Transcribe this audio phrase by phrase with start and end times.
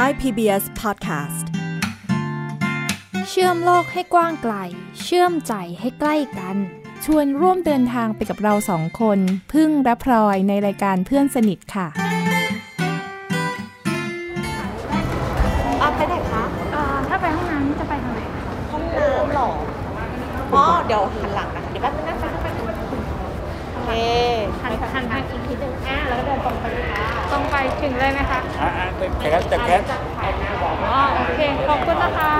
[0.00, 1.46] Thai PBS Podcast
[3.28, 4.54] เชื่อมโลกให้กว้างไกล
[5.02, 6.56] เชื่อมใจให้ใกล้กัน
[7.04, 9.18] ชวนร่วมเดินทางไปกับเราสองคน
[9.52, 11.86] พึ่งและพลอยในรายการเพื่อนสนิทค่ะ
[15.82, 16.44] อะไปไหนคะ
[17.08, 18.20] ถ้าไปห้องน้ำนี่จะไปทางไหน
[18.70, 19.50] ห้องน้ำหรอ
[20.54, 21.30] อ๋อ เดี๋ยวหัน
[27.34, 29.82] ตรงไปถึงเลยไหมคะอ่าแต่แคสแต่แคส
[30.84, 32.32] อ๋อโอเค ขอบคุณนะคะ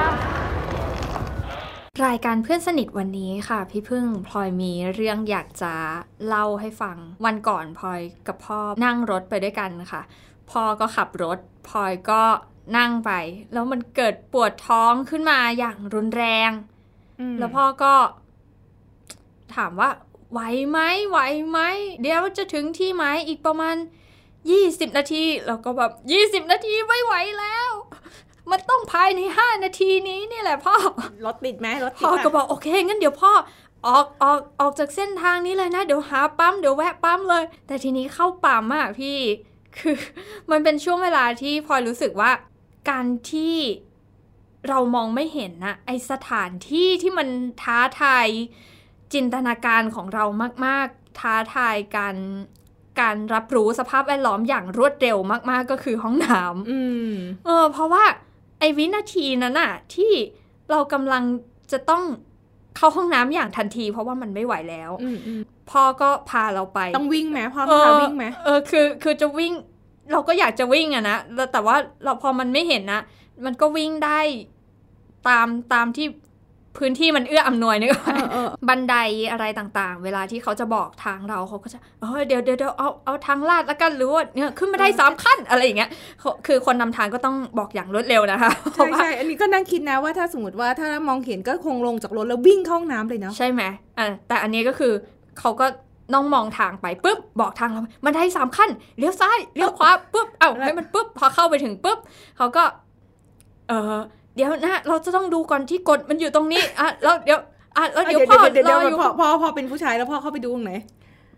[2.07, 5.75] รายการเพื่อนสนิทวันนี้ค่ะ พี่พึ่งพลอยมีเรื่องอยากจะ
[6.27, 10.03] เล่าให้ฟัง วันก่อนพลอยกับพ่อนั่งรถไปด้วยกันค่ะ
[10.51, 11.39] พ่อก็ขับรถ
[11.69, 12.23] พลอยก็
[12.77, 13.11] นั่งไป
[13.53, 16.51] แล้วมันเกิดปวดท้องขึ้นมาอย่างรุนแรง
[17.39, 17.95] แล้วพ่อก็
[19.55, 19.91] ถามว่า
[20.33, 20.41] ไหว
[20.71, 20.79] ไหม
[21.11, 21.19] ไหว
[21.51, 21.59] ไหม
[22.01, 23.77] เดี๋ยวจะถึงที่ไหมอีกประมาณ
[24.53, 25.93] 20นาทีแล้วก็แบบ
[26.45, 27.71] 20นาทีไม่ไหวแล้ว
[28.51, 30.75] มันต้องภายใน5นาทีนี้นี่แหละพ่อ
[31.25, 33.33] รถติดไหมรถติดพ่อไหมก็บอกโอเคงั้นเดี๋ยวพ่อ
[33.87, 39.19] ออกออกออกจากเส้นทางนี้เลยนะ เดี๋ยวหาปั๊มเดี๋ยวแวะปั๊มเลย แต่ทีนี้เข้าปั๊มอะพี่
[39.79, 39.97] คือ
[40.51, 42.31] มันเป็นช่วงเวลาที่พลอยรู้สึกว่า
[42.91, 43.57] การที่
[44.69, 47.29] เรามองไม่เห็นนะไอสถานที่ที่มัน
[47.63, 48.27] ท้าทาย
[49.13, 50.25] จินตนาการของเรา
[50.67, 52.17] มาก ๆ ท้าทายการ
[53.01, 55.19] การรับรู้สภาพแวดล้อมอย่างรวดเร็ว
[55.51, 57.11] มาก ๆ ก็คือห้องน้ำอืม
[57.47, 58.05] เออ เพราะว่า
[58.59, 60.13] ไอ้วินาทีนั้นน่ะที่
[60.71, 61.23] เรากำลัง
[61.73, 62.03] จะต้อง
[62.77, 69.53] เข้าห้องน้ำอย่างทันที เพราะว่ามันไม่ไหวแล้วอืมอืมพ่อก็พาเราไป ต้องวิ่งไหมพ่อเอพาอวิ่งไหมเออคือ คือจะวิ่ง
[70.13, 73.01] เราก็อยากจะวิ่งอะนะแล้วแต่ว่าเราพอมันไม่เห็นนะ
[73.45, 74.21] มันก็วิ่งได้
[75.29, 76.07] ตามตามที่
[76.79, 78.95] พื้นที่มันเอื้ออำนวยนึกออกเอไหมอเออบันได
[79.31, 93.63] อะไรต่างๆ เวลาที่เขาจะบอกทางเราเขาก็จะเออเดี๋ยวเดี๋ยวเดี๋ยวเอาเอาทางลาดแล้วกันหรือว่าเนี่ยขึ้นมาได้สามขั้นอะไรอย่างเงี้ยเขาคือคนนำทางก็ต้องบอกอย่างรวดเร็วนะคะเพใช่ราะว่าใช่อันนี้ก็นั่งคิดนะว่าถ้าสมมติว่าถ้ามองเห็นก็คงลงจากรถแล้ววิ่งเข้าห้องน้ำเลยเนาะใช่ไหม
[93.99, 94.93] อะแต่อันนี้ก็คือ
[95.41, 95.67] เขาก็
[96.15, 101.99] น้องมองทางไปปุ๊บบอกทางเรามันได้สามขั้นเลี้ยวซ้ายเลี้ยวขวาปุ๊บเอ้าให้มันปุ๊บพอเข้าไปถึงปุ๊บ
[102.37, 102.65] เขาก็
[103.69, 103.97] เออ
[104.37, 107.39] เดี๋ยวนะ เราจะต้องดูก่อนที่กดมันอยู่ตรงนี้อะแล้วเดี๋ยว
[107.77, 110.73] อะแล้วเดี๋ยวพ่อเดี๋ยวรเดี๋ยอวอยู่พอพอพอเป็นผู้ชายแล้วพ่อเข้าไปดูตรงไหน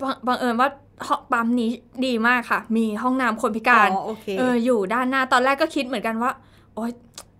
[0.02, 0.68] บังบังเอิญว่า
[1.08, 1.70] ห้องปั๊มนี้
[2.06, 6.30] ดีมากค่ะ มีห้องน้ำคนพิการอ๋อโอเคเอออยู่ด้านหน้าตอนแรกก็คิดเหมือนกันว่า
[6.74, 6.90] โอ๊ย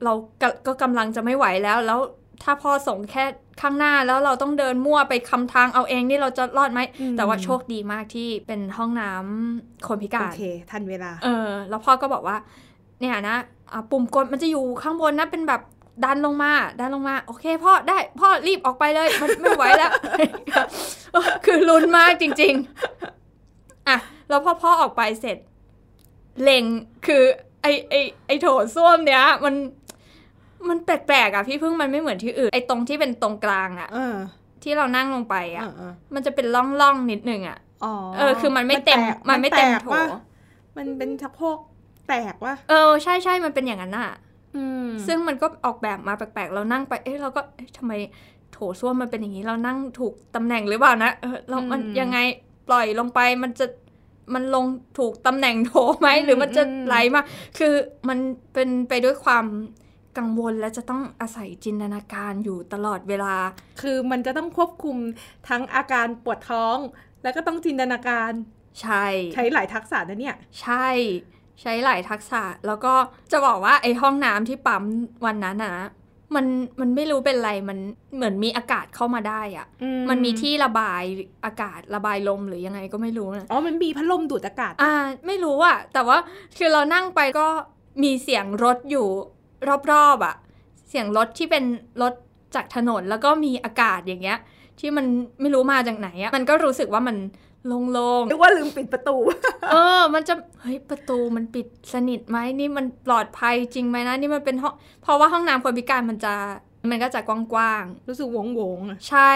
[0.04, 0.12] เรา
[0.42, 2.00] ก็ก็กำลังจะไม่ไหวแล้วแล้ว
[2.42, 3.24] ถ้าพ่อส่งแค่
[3.60, 12.36] ข้างหน้าแล้วเราต้องเดินมั่วไปคำทางเอาเองนี่เราจะรอดไหมอืมแต่ว่าโชคดีมากที่เป็นห้องน้ำคนพิโอการเคทันเวลา เออ แล้วพ่อก็บอกว่า
[13.00, 13.38] เนี่ยนะอะ
[13.90, 15.60] ปุ่มกดมันจะอยู่ข้างบนนะเป็นแบบ
[16.04, 19.90] ดันลงมา ดันลงมา โอเคพ่อได้พ่อรีบออกไปเลย มันไม่ไหวแล้ว
[21.44, 22.54] คือลุ้นมากจริง
[23.20, 23.96] ๆ อะ
[24.28, 25.36] แล้วพอพ่อออกไปเสร็จ
[26.42, 26.64] เล็ง
[27.06, 27.22] คือ
[27.62, 27.94] ไอไอ
[28.26, 29.54] ไอโถส้วมเนี้ย มัน
[30.68, 34.16] มันแปลกๆอะพี่พึ่งมันไม่เหมือนที่อื่น ไอตรงที่เป็นตรงกลางอะเออ
[34.62, 40.04] ที่เรานั่งลงไปเออะอเออมันจะเป็นร่องๆนิดนึงอะอ๋อเออ คือมันไม่เต็มแตกมันไม่เต็มแตกโถว่ะ
[40.76, 41.58] มันเป็นชักโครก
[42.08, 44.10] แตกว่ะเออใช่ใช่มันเป็นอย่างนั้นอะ
[44.56, 47.92] อืมซึ่งมันก็ออกแบบมาแปลกๆ เรานั่งไป เอ๊ะเราก็เอ๊ะทำไม
[48.52, 52.18] โถส้วมมันเป็นอย่างนี้ เรานั่งถูกตำแหน่งหรือเปล่านะเออเรามันยังไง
[52.68, 53.66] ปล่อยลงไปมันจะ
[54.34, 54.66] มันลง
[54.98, 57.22] ถูกตำแหน่งโถไหมหรือมันจะไหลมา
[57.58, 57.74] คือ
[58.08, 58.18] มัน
[58.54, 59.46] เป็นไปด้วยความ
[60.18, 63.34] กังวลและจะต้องอาศัยจินตนาการอยู่ตลอดเวลา
[63.80, 64.96] คือมันจะต้องควบคุม
[65.48, 66.76] ทั้งอาการปวดท้อง
[67.22, 68.32] แล้วก็ต้องจินตนาการ
[68.80, 70.88] ใช่ ใช้หลายทักษะนะเนี่ย ใช่
[71.62, 72.94] ใช้หลายทักษะ แล้วก็
[73.32, 74.82] จะบอกว่าไอ้ห้องน้ำที่ปั๊ม
[75.26, 75.86] วันนั้นอะนะ
[76.34, 76.46] มัน
[76.80, 77.78] มันไม่รู้เป็นไรมัน
[78.14, 81.02] เหมือนมีอากาศเข้ามาได้อะอืมันมีที่ระบาย
[81.44, 84.92] อากาศระบายลมหรือยังไงก็ไม่รู้นะอ๋อมันมีพัดลมดูดอากาศ อ่า
[85.26, 86.18] ไม่รู้อะแต่ว่า
[86.58, 87.46] คือเรานั่งไปก็
[88.02, 89.06] มีเสียงรถอยู่
[89.92, 90.34] รอบๆอะ
[90.88, 91.64] เสียงรถที่เป็น
[92.02, 92.12] รถ
[92.54, 94.38] จากถนนแล้วก็มีอากาศอย่างเงี้ย
[94.80, 95.06] ที่มัน
[95.40, 97.16] ไม่รู้มาจากไหนอะมันก็รู้สึกว่ามัน
[97.66, 99.16] โล่งๆนึกว่าลืมปิดประตู
[99.70, 106.34] เออ มันจะ เฮ้ย ประตูมันปิดสนิทไหมนี่มันปลอดภัยจริงไหมนะ นี่มันเป็นห้อง เพราะว่าห้องน้ำคนพิการมันจะ
[106.90, 109.32] มันก็จะกว้างรู้สึกวงวงๆอะๆใช่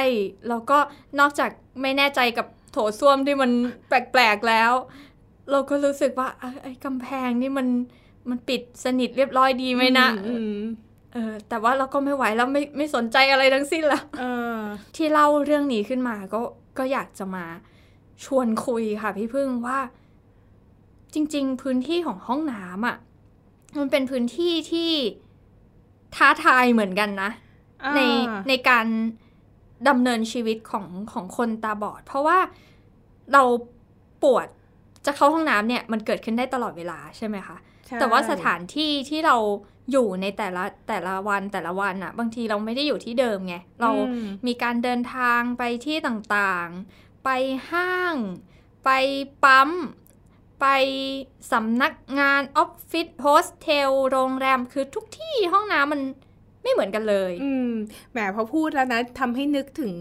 [0.49, 0.79] แล้วก็
[1.19, 1.51] นอกจาก
[1.83, 3.51] ไม่แน่ใจกับโถส้วมที่มัน
[3.89, 4.73] แปลกๆแล้ว
[5.51, 7.69] เราก็รู้สึกว่าเอ้ยไอ้กำแพงนี่มัน
[8.31, 10.59] มันปิดสนิทเรียบร้อยดีไหมนะอืม
[11.15, 14.25] เออแต่ว่าเราก็ไม่ไหวแล้วไม่ไม่สนใจอะไรทั้งสิ้นแล้วเอ
[14.57, 14.59] อ
[14.97, 16.41] ที่เล่าเรื่องนี้ขึ้นมาก็
[16.79, 17.45] ก็อยากจะมา
[18.25, 19.79] ชวนคุยค่ะพี่พึ่งว่า
[21.15, 22.97] จริง ๆ พื้นที่ของห้องน้ำอะ
[23.79, 24.91] มันเป็นพื้นที่ที่
[26.15, 27.31] ท้าทายเหมือนกันนะ
[27.85, 28.01] อ่าใน
[28.49, 28.87] ในการ
[29.89, 32.39] ดำเนินชีวิตของของคนตาบอด เพราะว่า
[33.33, 33.43] เรา
[34.23, 34.47] ปวด
[35.07, 37.57] จะเข้าห้องน้ำเนี่ยมันเกิดขึ้นได้ตลอดเวลาใช่ไหมคะ
[37.87, 39.37] ใช่แต่ว่าสถานที่ที่เรา
[39.93, 47.29] อยู่ในแต่ละแต่ละวันแต่ละวันอะบางทีเราไม่ได้อยู่ที่เดิมไง เราอืมมีการเดินทางไปที่ต่างๆ ไป
[47.71, 48.17] ห้าง
[48.85, 48.91] ไป
[49.45, 49.71] ปั๊ม
[50.61, 50.67] ไป
[51.53, 56.01] สำนักงานออฟฟิศโฮสเทลโรงแรมคือทุกที่ห้องน้ำมัน
[56.63, 57.71] ไม่เหมือนกันเลย อืม
[58.13, 59.93] แหมพอพูดแล้วนะทำให้นึกถึง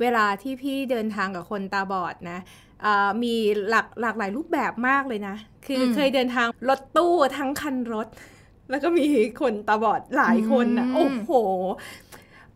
[0.00, 2.38] เวลาที่พี่เดินทางกับคนตาบอดนะ
[2.84, 3.34] อ่ามี
[3.70, 5.36] หลากหลากหลายรูปแบบมากเลยนะ
[5.66, 8.06] คืออมเคยเดินทางรถตู้ทั้งคันรถ
[8.70, 9.06] แล้วก็มี
[9.40, 11.30] คนตาบอดหลายคนนะอืมโอ้โห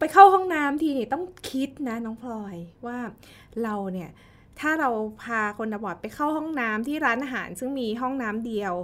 [0.03, 2.57] ไปเข้าห้องน้ำทีนี่ต้องคิดนะน้องพลอย
[2.87, 2.99] ว่า
[3.65, 4.11] เราเนี่ย
[4.61, 4.91] ถ้าเรา
[5.23, 8.75] พาคนตาบอดไปเข้าห้องน้ำที่ร้านอาหาร ซึ่งมีห้องน้ำเดียว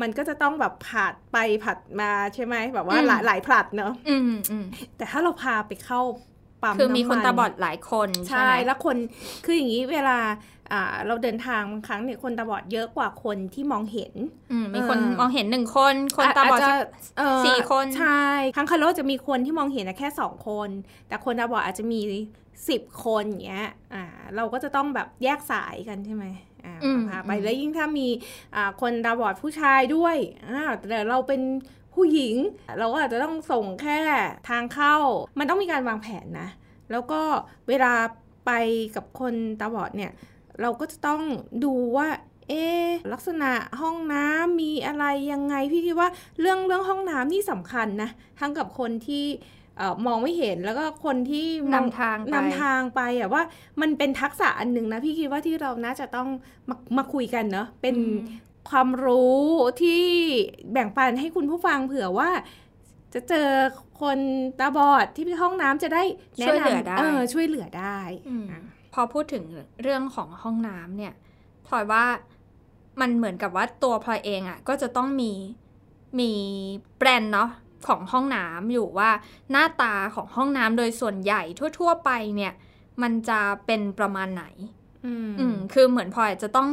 [0.00, 4.66] มันก็จะต้องแบบผัดไปผัดมาใช่ไหมแบบว่าหลายหลายผลัดเนอะอืมอืม
[4.96, 6.00] แต่ถ้าเราพาไปเข้า
[6.62, 8.96] ปั๊มคือมีคนำตาบอดหลายคนใช่ใช่ไหมแล้วคน
[9.44, 10.18] คืออย่างนี้เวลา
[10.57, 10.57] อ่า
[11.06, 14.12] เราเดินทางบางครั้งเนี่ยคนตาบอดเยอะกว่าคนที่มองเห็น
[14.52, 16.76] อืมมีคนเออมองเห็นหนึ่งคน คนตาบอดจจะ
[17.18, 18.24] เอ่อสี่คนใช่
[18.56, 20.68] ครั้งคารโลจะมีคนที่มองเห็นนะแค่สองคน
[21.08, 22.00] แต่คนตาบอดอาจจะมี
[22.68, 24.04] สิบคนอย่างเงี้ยอ่า
[24.36, 26.24] เราก็จะต้องแบบแยกสายกันใช่ไหม
[26.64, 28.08] อ่าอืมพาไปอืมแล้วยิ่งถ้ามี
[28.54, 30.16] อ่าคนตาบอดผู้ชายด้วย
[30.46, 31.42] อ่าแต่เราเป็น
[31.94, 32.34] ผู้หญิง
[32.78, 34.00] เราก็อาจจะต้องส่งแค่
[34.48, 34.96] ทางเข้า
[35.38, 36.48] มันต้องมีการวางแผนนะ
[36.90, 37.20] แล้วก็
[37.68, 37.94] เวลา
[38.46, 38.52] ไป
[38.96, 40.12] กับคนตาบอดเนี่ย
[40.62, 41.20] เราก็จะต้อง
[41.64, 42.08] ดูว่า
[42.48, 43.50] เอะลักษณะ
[43.80, 46.08] ห้องน้ำมีอะไรยังไงพี่คิดว่า
[46.40, 48.10] เรื่องเรื่องห้องน้ำนี่สำคัญนะ
[48.40, 49.24] ทั้งกับคนที่
[49.76, 53.42] เออมองไม่เห็นแล้วก็คนที่มองนำทางไปนำทางไปอะว่า
[53.80, 56.28] มันเป็นทักษะอันหนึ่งนะพี่คิดว่าที่เราน่าจะต้อง
[56.68, 58.16] มามาคุยกันเนาะเป็นอืม
[58.70, 59.42] ความรู้
[59.82, 60.04] ที่
[60.72, 62.30] แบ่งปันให้คุณผู้ฟังเผื่อว่า
[63.14, 63.48] จะเจอ
[64.00, 64.18] คน
[64.58, 66.02] ตาบอดที่ไปห้องน้ำจะได้
[66.38, 67.98] แนะช่วยเหลืนำอได้เออช่วยเหลือได้
[68.98, 69.44] อืมพอพูดถึง
[69.82, 71.14] เรื่องของห้องน้ำเนี่ย
[71.66, 72.04] พลอยว่า
[73.00, 75.32] มันเหมือนกับว่าตัวพลอยเองอะ่ะก็จะต้องมี
[76.20, 76.32] มี
[76.98, 77.50] แบรนด์เนาะ
[77.88, 79.10] ของห้องน้ำอยู่ว่า
[79.50, 81.42] หน้าตาของห้องน้ำโดยส่วนใหญ่
[81.78, 82.52] ทั่ว ๆ ไปเนี่ย
[83.02, 84.44] มันจะเป็นประมาณไหน
[85.06, 86.68] อืมอืมคือเหมือนพลอยจะต้อง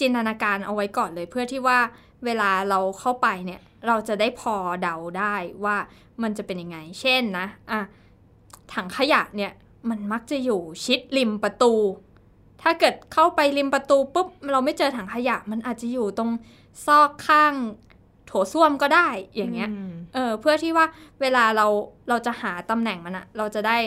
[0.00, 1.78] จินตนาการเอาไว้ก่อนเลยเพื่อที่ว่า
[2.24, 5.34] เวลาเราเข้าไปเนี่ย เราจะได้พอเดาได้
[5.64, 5.76] ว่า
[6.22, 7.80] มันจะเป็นยังไง เช่นนะ อะ
[8.74, 9.52] ถังขยะเนี่ย
[9.90, 11.72] มันมักจะอยู่ชิดริมประตู
[12.62, 16.30] ถ้าเกิดเข้าไปริมประตูปุ๊บเราไม่เจอถังขยะ มันอาจจะอยู่ตรง
[16.86, 17.54] ซอกข้าง
[18.26, 20.86] โถส้วมก็ได้อย่างเงี้ยมเออเพื่อที่ว่า
[21.20, 21.66] เวลาเรา
[22.08, 23.78] เราจะหาตำแหน่งมันอะเราจะได้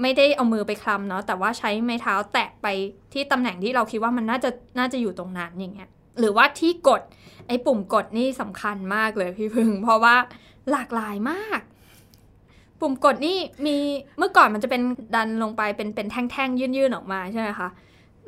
[0.00, 2.66] ไม่ได้เอามือไปคลำเนาะแต่ว่าใช้ไม้เท้าแตะไป
[3.12, 7.02] ที่ตำแหน่งที่เราคิดว่ามันน่าจะน่าจะอยู่ตรงนั้นอย่างเงี้ยหรือว่าที่กด
[7.48, 10.16] ไอ้ปุ่มกดนี่สำคัญมากเลยพี่พึง เพราะว่า
[10.70, 11.60] หลากหลายมาก
[12.82, 13.76] ปุ่มกดนี่มี
[14.18, 14.82] เมื่อก่อนมันจะเป็น
[15.14, 17.68] ดันลงไปเป็นเป็นแท่งๆ ยื่นๆออกมาใช่ไหมคะ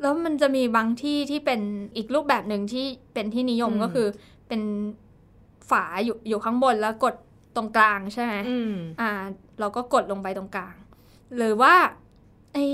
[0.01, 1.61] แล้วมันจะมีบางที่ที่เป็น
[1.95, 4.07] อีกรูปแบบหนึ่งที่เป็นที่นิยมอืมก็คือ
[4.47, 4.61] เป็น
[5.69, 7.15] ฝาอยู่อยู่ข้างบนแล้วกด
[7.55, 9.09] ตรงกลางใช่ไหมอืมอ่า
[9.59, 10.75] เราก็กดลงไปตรงกลาง
[11.37, 11.75] หรือว่า
[12.53, 12.65] ไอ้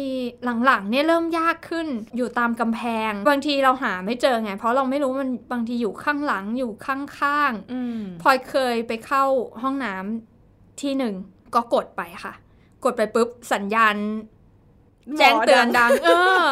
[0.65, 9.23] หลังๆเนี่ยเริ่มยากขึ้นอยู่ตามกำแพง บางทีเราหาไม่เจอไง เพราะเราไม่รู้มันบางทีอยู่ข้างหลังอยู่ข้างๆอืมพลอยเคยไปเข้า
[9.61, 11.15] ห้องน้ำที่หนึ่ง
[11.55, 12.33] ก็กดไปค่ะ
[12.83, 13.95] กดไปปุ๊บสัญญาณ
[15.17, 16.09] แจ้งเตือนดัง เอ
[16.41, 16.43] อ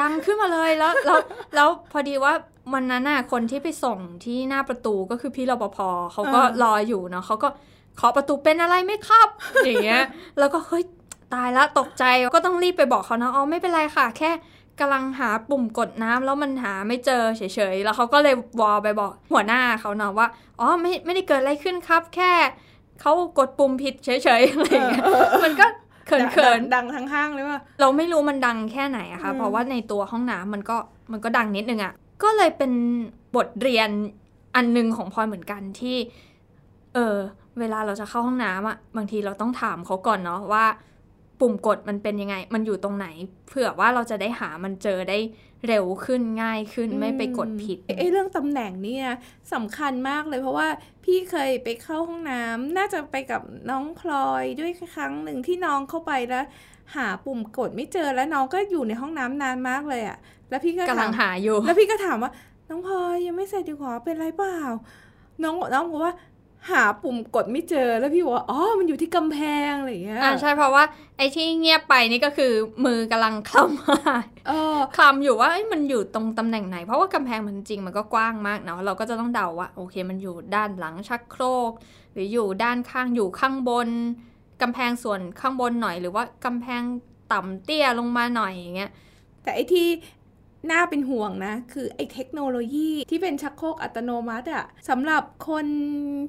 [0.00, 1.20] ดังขึ้นมาเลยแล้วแล้ว
[1.54, 2.32] แล้วพอดีว่า
[2.74, 5.78] วันนั้นน่ะคนที่ไปส่งที่หน้าประตูก็คือพี่รปภ
[6.12, 7.48] เขาก็รออยู่เนาะเขาก็
[7.96, 9.28] เคาะประตูเป็นอะไรไหมครับ
[9.66, 10.04] อย่างเงี้ย
[10.38, 10.84] แล้วก็เฮ้ย
[11.34, 14.30] ตายละตกใจก็ต้องรีบไปบอกเขานะอ๋อไม่เป็นไรค่ะ แค่
[14.80, 17.42] กำลังหาปุ่มกดน้ำแล้วมันหาไม่เจอเฉ
[17.74, 20.26] ยๆ แล้วเขาก็เลยวอลไปบอกหัวหน้าเขาเนาะว่า
[20.60, 22.32] อ๋อไม่ไม่ได้เกิดอะไรขึ้นครับ แค่
[23.00, 25.04] เขากดปุ่มผิดเฉยๆอะไรอย่างเงี้ย
[25.44, 25.66] มันก็
[26.06, 30.76] เขินดังๆดังทั้งห้างเลยว่าเราไม่รู้มันดังแค่ไหนอะคะอืมเพราะว่าในตัวห้องน้ำมันก็
[31.12, 32.72] มันก็ดังนิดนึงอะก็เลยเป็น
[33.36, 33.90] บทเรียน
[34.56, 35.96] อันหนึงของพลอยเหมือนกันที่
[36.94, 37.16] เออ
[37.58, 40.64] เวลาเราจะเข้าห้องน้ำอะบางทีเราต้องถามเขาก่อนเนาะว่า
[41.40, 43.06] ปุ่มกดมันเป็นยังไง มันอยู่ตรงไหน
[43.48, 45.18] เผื่อว่าเราจะได้หามันเจอได้
[45.68, 49.06] เร็วขึ้นง่ายขึ้นไม่ไปกดผิดไอ้ไอ้เรื่องตำแหน่งเนี่ย
[49.52, 50.68] สำคัญมากเลยเพราะว่า
[51.04, 56.44] พี่เคยไปเข้าห้องน้ำน่าจะไปกับน้องพลอยด้วยครั้งหนึ่งที่น้องเข้าไปแล้ว
[56.94, 60.18] หาปุ่มกดไม่เจอแล้วน้องก็อยู่ในห้องน้ำนานมากเลยอะ
[60.50, 62.32] แล้วพี่ก็กำลังถามหาอยู่ แล้วพี่ก็ถามว่า
[62.68, 64.58] น้องพลอยยังไม่เสร็จดีกว่าเป็นไรเปล่า
[65.42, 66.12] น้องน้องบอกว่า
[66.70, 70.84] หาปุ่มกดไม่เจอแล้วพี่บอกว่าอ๋อมันอยู่ที่กำแพงอะไรอย่างเงี้ยอ่าใช่เพราะว่า
[71.16, 72.52] ไอ้ที่เงียบไปนี่ก็คือ
[72.84, 74.16] มือกำลังคลำหา
[74.48, 81.72] เออคลำอยู่ว่าเอ้ยมันอยู่ตรงตำแหน่งไหน เพราะว่ากำแพงมันจริงมันก็กว้างมากเนาะเราก็จะต้องเดาว่าโอเค มันอยู่ด้านหลังชักโครก
[82.12, 83.88] หรืออยู่ด้านข้างอยู่ข้างบน
[84.62, 86.82] กำแพงส่วนข้างบนหน่อย หรือว่ากำแพง
[87.32, 88.90] ต่ำเตี้ยลงมาหน่อยอย่างเงี้ย
[89.42, 89.86] แต่ไอ้ที่
[90.70, 95.66] น่าเป็นห่วงนะ คือไอ้เทคโนโลยีที่เป็นชักโครกอัตโนมัติอะสำหรับคน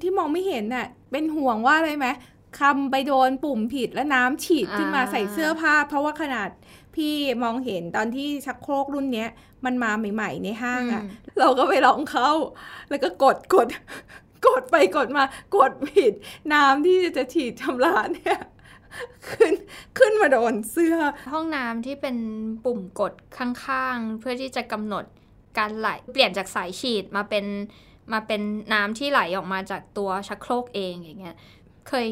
[0.02, 2.08] ที่มองไม่เห็นน่ะเป็นห่วงว่าอะไรไหม
[2.60, 6.48] คำไปโดนปุ่มผิดแล้วน้ำฉีดขึ้นมาอ่าใส่เสื้อผ้า เพราะว่าขนาด
[6.94, 9.28] พี่มองเห็นตอนที่ชักโครกรุ่นเนี้ย
[9.64, 12.30] มันมาใหม่ๆในห้างอะอืมเราก็ไปลองเข้า
[12.88, 13.68] แล้วก็กดกด
[14.46, 15.24] กดไปกดมา
[15.56, 16.12] กดผิด
[16.52, 18.38] น้ำที่จะฉีดชำระเนี่ย
[19.30, 19.52] ขึ้น
[19.98, 20.96] ขึ้นมาโดนเสื้อ
[21.32, 22.16] ห้องน้ำที่เป็น
[22.64, 25.04] ปุ่มกดข้างๆ เพื่อที่จะกำหนด
[25.58, 27.44] การไหลเปลี่ยนจากสายฉีดมาเป็น
[28.12, 28.42] มาเป็น
[28.72, 31.36] น้ำที่ไหลออกมาจากตัวชักโครกเองอย่างเงี้ย
[31.88, 32.08] เคย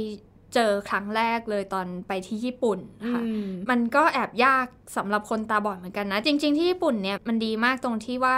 [0.54, 2.78] เจอครั้งแรกเลยตอนไปที่ญี่ปุ่น
[3.12, 4.66] ค่ะอืมมันก็แอบยาก
[4.97, 8.37] สำหรับคนตาบอดเหมือนกันนะ จริง ๆ ที่ญี่ปุ่นเนี่ยมันดีมากตรงที่ว่า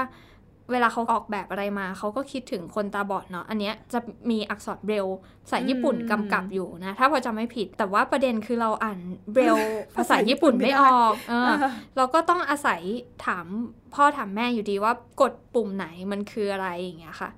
[0.73, 3.99] เวลาเขาออกแบบอะไรมา เขาก็คิดถึงคนตาบอดเนาะอันเนี้ยจะ
[4.31, 5.07] มีอักษรเบรล
[5.45, 8.99] ภาษาญี่ปุ่นอืมกำกับอยู่นะ ถ้าพอจำไม่ผิด แต่ว่าประเด็นคือเราอ่าน
[9.33, 9.57] เบรล
[9.97, 11.51] ภาษาญี่ปุ่นไม่ออกเออ
[11.97, 12.81] เราก็ต้องอาศัย
[13.27, 13.47] ถาม
[13.95, 17.31] พ่อถามแม่อยู่ดีว่ากดปุ่มไหนมันคืออะไรอย่างเงี้ยค่ะ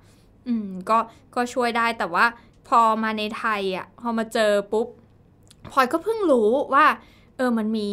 [0.47, 0.97] อืมก็
[1.35, 2.25] ก็ช่วยได้แต่ว่า
[2.67, 4.87] พอมาในไทยอะพอมาเจอปุ๊บ
[5.71, 7.89] พลอยก็เพิ่งรู้ว่าเออมันมี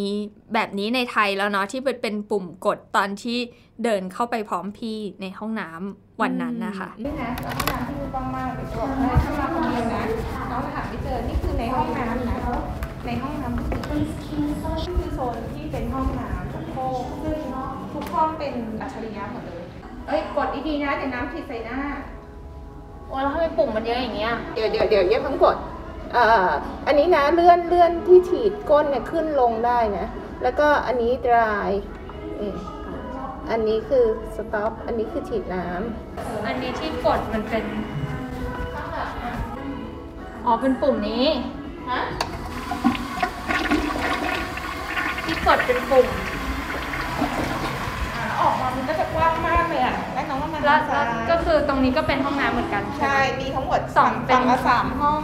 [0.54, 3.38] แบบนี้ในไทยแล้วเนาะที่เป็นเป็นปุ่มกดตอนที่
[3.84, 10.02] เดินเข้าไปพร้อมพี่ในห้องน้ำวันนั้นนะคะนี่นะแล้วห้องน้ำที่มีกว้างมากเลยบอกเลยถ้ามาคนเดียวนะ
[10.50, 12.38] น้องจะหาไม่เจอนี่คือในห้องน้ำนะ
[13.06, 13.80] ในห้องน้ำคือ
[14.28, 14.44] คือ
[15.14, 17.38] โซนที่เป็นห้องน้ำชักโครกซึ่ง
[17.92, 19.62] ทุกห้องเป็นอัจฉริยะหมดเลย
[20.06, 21.78] เอ้ยกดดีๆนะเดี๋ยวน้ำฉีดใส่หน้า
[23.08, 26.50] โอ้แล้วทำไมปุ่มมันเยอะอย่างเงี้ยเดี๋ยวเดี๋ยวเดี๋ยวเย็บทั้งกดเอ่อ
[26.86, 30.06] อันนี้นะเลื่อนเลื่อนที่ฉีดก้นเนี่ยขึ้นลงได้นะ
[30.42, 31.70] แล้วก็อันนี้ dry
[32.40, 32.52] นี่
[33.50, 34.04] อันนี้คือ
[34.36, 37.64] stop อันนี้คือฉีดน้ำอันนี้ที่กดมันเป็น
[40.44, 41.26] อ๋อเป็นปุ่มนี้
[41.90, 42.00] ฮะ
[45.24, 46.06] ที่กดเป็นปุ่ม
[48.14, 55.22] อ่าออกมามันก็จะกว้างมากเลยอะแล้วน้องก็มาแล้วทางแล้วซ้ายก็คือตรงนี้ก็เป็นห้องน้ำเหมือนกัน ใช่ใช่ไหมมีทั้งหมดสองเป็นฝั่ละสามห้อง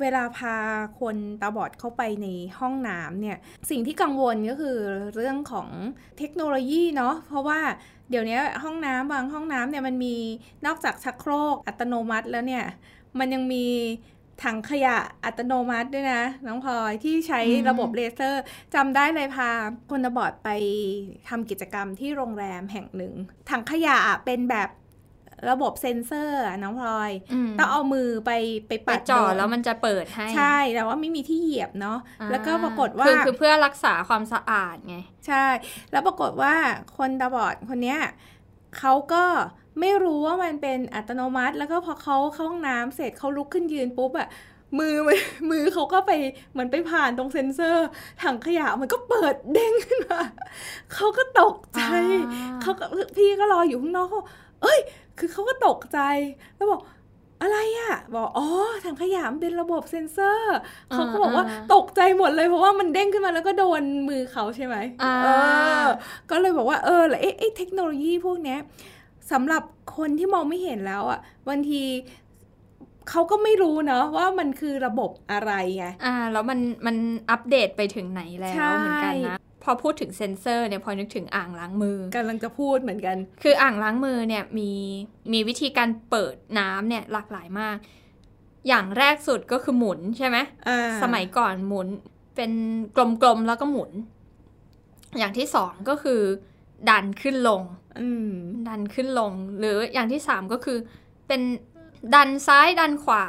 [0.00, 0.56] เวลาพา
[1.00, 2.26] คนตาบอดเข้าไปใน
[2.60, 3.38] ห้องน้ำเนี่ย
[3.70, 4.78] สิ่งที่กังวลก็คือ
[5.14, 5.68] เรื่องของ
[6.18, 7.60] เทคโนโลยีเนาะ เพราะว่า
[8.10, 10.16] เดี๋ยวนี้ห้องน้ำบางห้องน้ำเนี่ยมันมี
[10.66, 12.64] นอกจากชักโครกอัตโนมัติแล้วเนี่ย
[13.18, 13.66] มันยังมี
[14.44, 18.42] ถังขยะอัตโนมัติด้วยนะ น้องพลอยที่ใช้ระบบเลเซอร์
[18.74, 19.50] จำได้เลยพา
[19.90, 20.48] คนตาบอดไป
[21.28, 23.14] ทำกิจกรรมที่โรงแรมแห่งหนึ่ง
[23.50, 24.68] ถังขยะเป็นแบบ
[25.50, 27.10] ระบบเซ็นเซอร์อะน้องพลอย
[27.48, 28.30] มต้องเอามือไป
[28.66, 35.44] ไปไปปัดจ่อโดนแล้วมันจะเปิดให้ ใช่ แต่ว่าไม่มีที่เหยียบเนาะอ่าแล้วก็ปรากฏว่าคือคือเพื่อรักษาความสะอาดไง ใช่
[35.92, 36.54] แล้วปรากฏว่า
[36.96, 38.00] คนตาบอดคนเนี้ย
[38.78, 39.24] เขาก็
[39.80, 44.28] ไม่รู้ว่ามันเป็นอัตโนมัติ แล้วก็พอเขาเข้าห้องน้ำเสร็จเขาลุกขึ้นยืนปุ๊บอะ
[44.78, 45.18] มือมัน
[45.50, 46.12] มือเขาก็ไป
[46.52, 47.86] เหมือนไปผ่านตรงเซ็นเซอร์
[48.22, 50.20] ถังขยะมันก็เปิดเด้งขึ้นมา
[50.94, 51.80] เขาก็ตกใจ
[52.32, 54.22] อ่าเขาก็พี่ก็รออยู่ข้างนอกเขา
[54.62, 54.80] เอ้ย
[55.18, 55.98] คือเขาก็ตกใจ
[56.56, 56.80] แล้วบอก
[57.42, 58.46] อะไรอะบอกอ๋อ
[58.84, 60.58] ถังขยะมันเป็นระบบเซ็นเซอร์
[60.92, 65.28] เขาก็บอกว่าอ่าตกใจหมดเลยเพราะว่ามันเด้งขึ้นมาแล้วก็โดนมือเขาใช่ไหมอ่าเอ
[65.84, 65.86] อ
[66.30, 68.58] ก็เลยบอกว่าเออแล้วเอ๊ะเอ๊ะเทคโนโลยีพวกเนี้ย
[69.32, 69.62] สำหรับ
[69.96, 71.82] คนที่มองไม่เห็นแล้วอะบางที
[73.10, 76.96] เขาก็ไม่รู้เนาะว่ามันคือระบบอะไรไงอ่า แล้วมันมัน
[77.30, 84.70] อัปเดตไปถึงไหนแล้วใช่เหมือนกันนะพ อพูดถึงเซ็นเซอร์เนี่ยพอนึกถึงอ่างล้างมือกำลังจะพูดเหมือนกัน คืออ่างล้างมือเนี่ยมี
[85.32, 87.76] มีวิธีการเปิดน้ำเนี่ยหลากหลายมาก
[88.68, 90.36] อย่างแรกสุดก็คือหมุนใช่ไหม
[90.68, 91.88] อ่าสมัยก่อนหมุน
[92.36, 92.52] เป็น
[92.96, 93.90] กลมๆแล้วก็หมุน
[95.18, 96.20] อย่างที่สองก็คือ
[96.90, 97.62] ดันขึ้นลง
[98.00, 98.32] อืม
[98.68, 100.78] ดันขึ้นลง หรืออย่างที่สามก็คือ
[101.28, 101.42] เป็น
[102.14, 103.24] ดันซ้ายดันขวา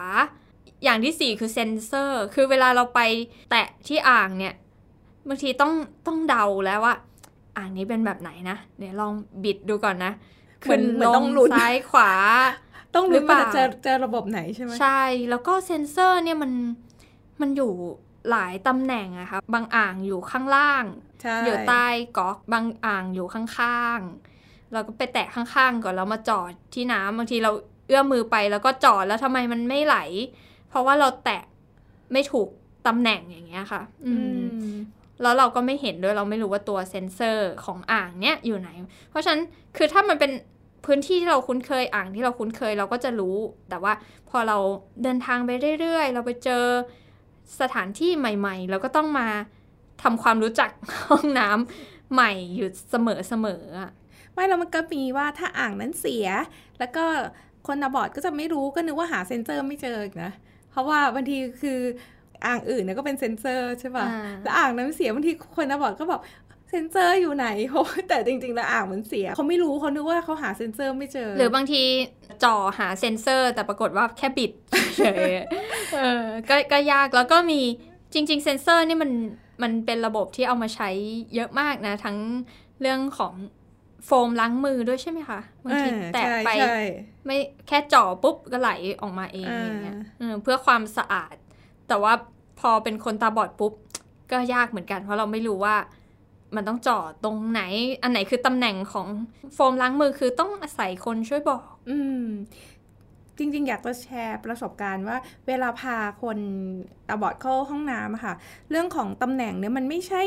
[0.84, 3.00] อย่างที่สี่คือเซนเซอร์ คือเวลาเราไป
[3.52, 4.54] แตะที่อ่างเนี่ย
[5.30, 5.74] บางทีต้อง
[6.08, 6.96] ต้องเดาแล้วว่า
[7.56, 10.12] อ่างนี้เป็นแบบไหนนะเดี๋ยวลองบิดดูก่อนนะ
[10.64, 12.12] เหมือนขึ้เหมือนต้องลุ้นซ้ายขวา
[12.96, 16.52] ต้องหรืรู้อเปว่าล่าจะเจอระบบไหนใช่ไหมใช่ แล้วก็เซนเซอร์เนี่ยมัน
[17.42, 17.72] มันอยู่
[18.30, 20.84] หลายตำแหน่งอะค่ะบางอ่างอยู่ข้างล่าง
[21.22, 21.86] ใช่อยู่ใต้
[22.18, 27.52] ก๊อกบางอ่างอยู่ข้างๆเราก็ไปแตะข้างๆก่อนแล้วมาจอดที่น้ำบางทีเรา
[27.88, 29.98] เอื้อมมือไปแล้วก็จอดแล้วทำไมมันไม่ไหล
[30.70, 31.44] เพราะว่าเราแตะ
[32.12, 32.48] ไม่ถูก
[32.88, 34.70] ตำแหน่งอย่างเงี้ยค่ะ อือืมม
[35.22, 38.70] แล้วเราก็ไม่เห็นด้วยเราไม่รู้ว่าตัวเซ็นเซอร์ของอ่างเนี้ยอยู่ไหน
[39.10, 39.42] เพราะฉะนั้น
[39.78, 40.32] คือถ้ามันเป็น
[40.86, 43.38] พื้นที่ที่เราคุ้นเคยอ่างที่เราคุ้นเคยเราก็จะรู้
[43.70, 43.94] แต่ว่า
[44.30, 44.58] พอเรา
[45.04, 45.50] เดินทางไป
[45.80, 46.64] เรื่อยๆ เราไปเจอ
[47.62, 49.28] สถานที่ใหม่ ๆ เราก็ต้องมา
[50.04, 50.70] ทำความรู้จัก
[51.10, 53.92] ห้องน้ำใหม่อยู่เสมอๆอะ
[54.34, 56.28] ไม่แล้วมันก็มีว่าถ้าอ่างนั้นเสีย
[56.80, 57.06] แล้วก็
[57.68, 60.32] คนตาบอดก็จะไม่รู้ก็นึกว่าหาเซ็นเซอร์ไม่เจออีกนะ
[60.72, 61.80] เพราะว่าบางทีคือ
[62.46, 66.22] อ่างอื่นเนี่ยก็เป็นเซ็นเซอร์ใช่ป่ะอ่าแล้วอ่างนั้นเสียบางทีคนตาบอดก็บอก
[66.70, 71.82] เซนเซอร์อยู่ไหนเพราะแต่จริงๆแล้วอ่างมันเสียเขาไม่รู้เขานึกว่าเขาหาเซนเซอร์ไม่เจอ หรือบางที
[72.44, 74.52] จ่อหาเซนเซอร์ แต่ปรากฏว่าแค่บิด
[74.98, 77.62] เฉยๆเออก็ก็ยากแล้วก็มี
[78.14, 79.12] จริง ๆ เซนเซอร์นี่มัน
[79.64, 80.90] มันเป็นระบบที่เอามาใช้
[81.36, 82.18] เยอะมากนะ ทั้ง
[82.82, 83.34] เรื่องของ
[84.06, 86.80] โฟมล้างมือด้วยใช่ไหมคะบางทีอ่าแตะใช่ไปใช่
[87.26, 91.36] ไม่แค่จ่อปุ๊บก็ไหลออกมาเองอ่าอย่างเงี้ยเออเพื่อความสะอาด
[91.90, 92.14] แต่ว่า
[92.60, 93.74] พอเป็นคนตาบอดปุ๊บ
[94.32, 95.76] ก็ยากเหมือนกัน เพราะเราไม่รู้ว่า
[96.56, 97.62] มันต้องจ่อตรงไหน
[98.02, 99.08] อันไหนคือตำแหน่งของ
[99.54, 102.24] โฟมล้างมือคือต้องอาศัยคนช่วยบอก อืม
[103.38, 105.18] จริง ๆ อยากจะแชร์ประสบการณ์ว่า
[105.48, 106.38] เวลาพาคน
[107.08, 108.34] ตาบอดเข้าห้องน้ำค่ะ
[108.70, 110.22] เรื่องของตำแหน่งเนี่ยมันไม่ใช่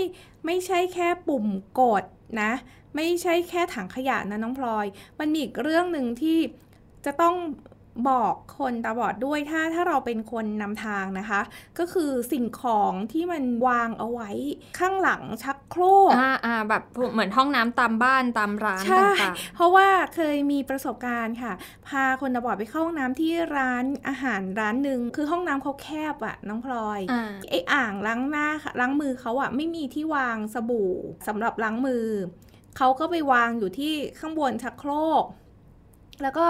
[0.47, 1.47] ไม่ใช่แค่ปุ่ม
[1.81, 2.05] กด
[2.43, 2.53] นะ
[2.97, 4.87] ไม่ใช่แค่ถังขยะนะน้องพลอย
[5.19, 6.39] มันมีอีกเรื่องหนึ่งที่
[7.05, 7.35] จะต้อง
[8.09, 11.41] บอกคนตาบอดด้วยถ้าถ้าเราเป็นคนนำทางนะคะ
[11.79, 14.31] ก็คือสิ่งของที่มันวางเอาไว้
[14.79, 16.83] ข้างหลังชักโครกอ่าอ่าแบบ
[17.13, 21.53] เหมือนห้องน้ำตามบ้านตามร้านใช่ต่างเพราะว่าเคยมีประสบการณ์ค่ะ
[21.89, 28.49] พาคนตาบอดไปเข้าห้องน้ำที่ร้านอาหารร้านหนึ่งคือห้องน้ำเขาแคบอะน้องพลอยๆอ่าไออ่างล้างหน้า
[28.81, 30.93] ล้างมือเขาอะไม่มีที่วางสบู่
[31.27, 32.07] สำหรับล้างมือ
[32.79, 34.91] เขาก็ไปวางอยู่ที่ข้างบนชักโคร
[35.23, 35.25] ก
[36.23, 36.47] แล้วก็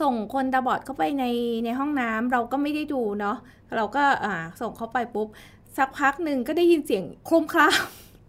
[0.00, 1.24] ส่งคนตาบอดเข้าไปใน
[1.64, 3.36] ในห้องน้ำเราก็ไม่ได้ดูเนาะ
[3.76, 5.28] เราก็อ่าส่งเขาไปปุ๊บ
[5.76, 7.80] สักพักหนึ่งก็ได้ยินเสียงโครมคราม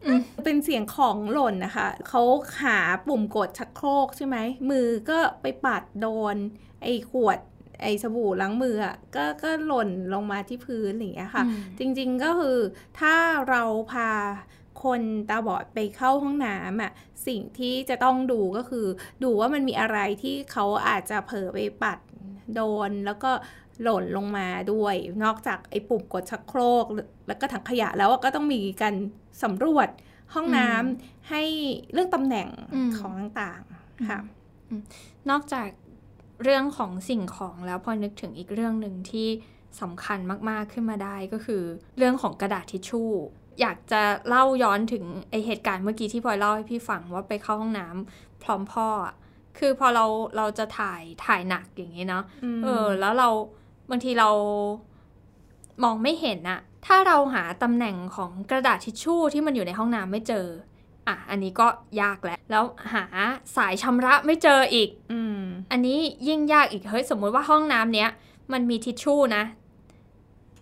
[0.05, 2.21] อืมเป็นเสียงของหล่นนะคะเขา
[2.63, 2.77] หา
[3.07, 4.37] ปุ่มกดชักโครกใช่ไหม
[4.69, 6.35] มือก็ไปปัดโดน
[6.81, 7.39] ไอ้ขวด
[7.81, 12.57] ไอ้สบู่ล้างมืออะก็ก็หล่นลงมาที่พื้นอย่างเงี้ยค่ะอืมจริง ๆก็คือ
[12.99, 13.15] ถ้า
[13.49, 14.09] เราพา
[14.83, 16.91] คนตาบอดไปเข้าห้องน้ำอะ
[17.27, 18.85] สิ่งที่จะต้องดูก็คือ
[19.23, 21.99] ดูว่ามันมีอะไรที่เขาอาจจะเผลอไปปัด
[22.55, 23.31] โดนแล้วก็
[23.83, 26.85] หล่นลงมาด้วย นอกจากไอ้ปุ่มกดชักโครก
[27.27, 28.95] แล้วก็ถังขยะแล้วก็ต้องมีการ
[29.43, 29.89] สำรวจ
[30.33, 31.43] ห้องน้ำให้
[31.93, 34.19] เรื่องตำแหน่งอืมของต่างๆค่ะ
[35.29, 35.67] นอกจาก
[36.43, 39.27] เรื่องของสิ่งของแล้วพอนึกถึงอีกเรื่องหนึ่งที่
[39.81, 41.63] สำคัญมากๆขึ้นมาได้ก็คือ
[41.97, 43.11] เรื่องของกระดาษทิชชู่
[43.61, 49.15] อยากจะเล่าย้อนถึงไอเหตุการณ์เมื่อกี้ที่พลอยเล่าให้พี่ฟังว่าไปเข้าห้องน้ำพร้อมพ่ออะ
[49.57, 50.05] คือพอเรา
[50.37, 52.23] เราจะถ่ายถ่ายหนักอย่างนี้เนาะ
[52.57, 53.29] มเออ แล้วเรา
[53.89, 54.29] บางทีเรา
[55.83, 60.47] มองไม่เห็นอะถ้าเราหาตำแหน่งของกระดาษทิชชู่ที่มันอยู่ในห้องน้ำไม่เจอ
[61.07, 61.67] อะ อันนี้ก็
[62.01, 62.63] ยากแล้ว แล้ว
[62.93, 63.03] หา
[63.55, 65.39] สายชำระไม่เจออีก อืม
[65.71, 68.09] อันนี้ยิ่งยากอีก เฮ้ย สมมุติว่าห้องน้ำเนี้ย
[68.53, 69.43] มันมีทิชชู่นะ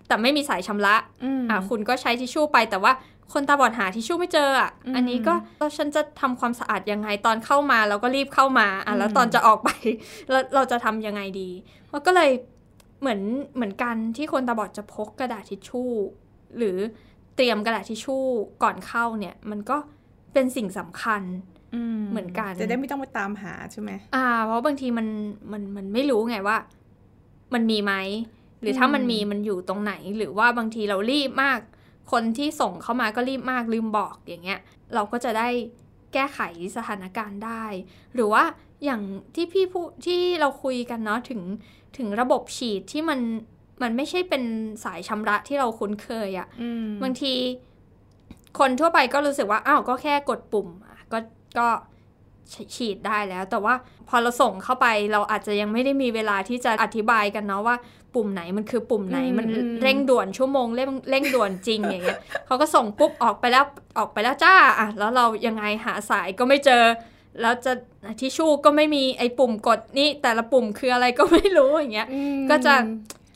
[0.07, 2.93] แต่ไม่มีสายชำระอืมอะคุณก็ใช้ทิชชู่ไปแต่ว่า
[3.33, 9.69] คนตาบอดหาทิชชู่ไม่เจออะอืมอันนี้ก็แล้วฉันจะทำความสะอาดยังไงตอนเข้ามาเราก็รีบเข้ามาอะแล้วอืมตอนจะออกไป
[10.29, 11.49] แล้วเราจะทำยังไงดี
[11.91, 12.31] มันก็เลย
[13.01, 13.21] เหมือน
[13.55, 15.91] เหมือนกันที่คนตาบอดจะพกกระดาษทิชชู่
[16.57, 16.77] หรือ
[17.35, 18.23] เตรียมกระดาษทิชชู่
[18.63, 19.77] ก่อนเข้าเนี่ย มันก็
[20.33, 21.21] เป็นสิ่งสำคัญ
[22.11, 25.07] เหมือนกัน จะได้ไม่ต้องไปตามหาใช่ไหมอ่า เพราะบางทีมัน
[25.51, 26.57] มันมันไม่รู้ไงว่า
[27.53, 27.93] มันมีไหม
[28.63, 31.59] หรือถ้าอืมมันมีมันอยู่ตรงไหน หรือว่าบางทีเรารีบมาก
[32.11, 34.59] คนที่ส่งเข้ามาก็รีบมากลืมบอกอย่างเงี้ย
[34.93, 35.47] เราก็จะได้
[36.13, 36.39] แก้ไข
[36.75, 37.63] สถานการณ์ได้
[38.13, 38.43] หรือว่า
[38.85, 39.01] อย่าง
[39.35, 41.41] ที่พี่พูดที่เราคุยกันเนาะถึง
[41.97, 43.19] ถึงระบบฉีดที่มัน
[43.81, 44.43] มันไม่ใช่เป็น
[44.83, 47.33] สายชำระที่เราคุ้นเคยอะอืมบางที
[48.59, 51.19] คนทั่วไปก็รู้สึกว่า อ้าว ก็แค่กดปุ่มอะก็
[51.59, 51.67] ก็
[52.75, 53.75] ฉีดได้แล้ว แต่ว่า
[54.09, 57.75] พอเราส่งเข้าไปเราอาจจะยังไม่ได้มีเวลาที่จะอธิบายกันเนาะว่า
[58.15, 63.65] ปุ่มไหนมันคือปุ่มไหนอืมมันอืมเร่งด่วนชั่วโมงเร่งเร่งด่วนจริงอย่างเงี้ยเขาก็ส่งปุ๊บออกไปแล้ว
[63.97, 66.83] ออกไปแล้วจ้าอะแล้วเรายังไงหาสายก็ไม่เจอ
[67.41, 67.73] แล้วจะ
[68.19, 72.73] ทิชชู่ก็ไม่มีไอ้ปุ่มกดนี่แต่ละปุ่มคืออะไรก็ไม่รู้อย่างเงี้ยอืมก็จะ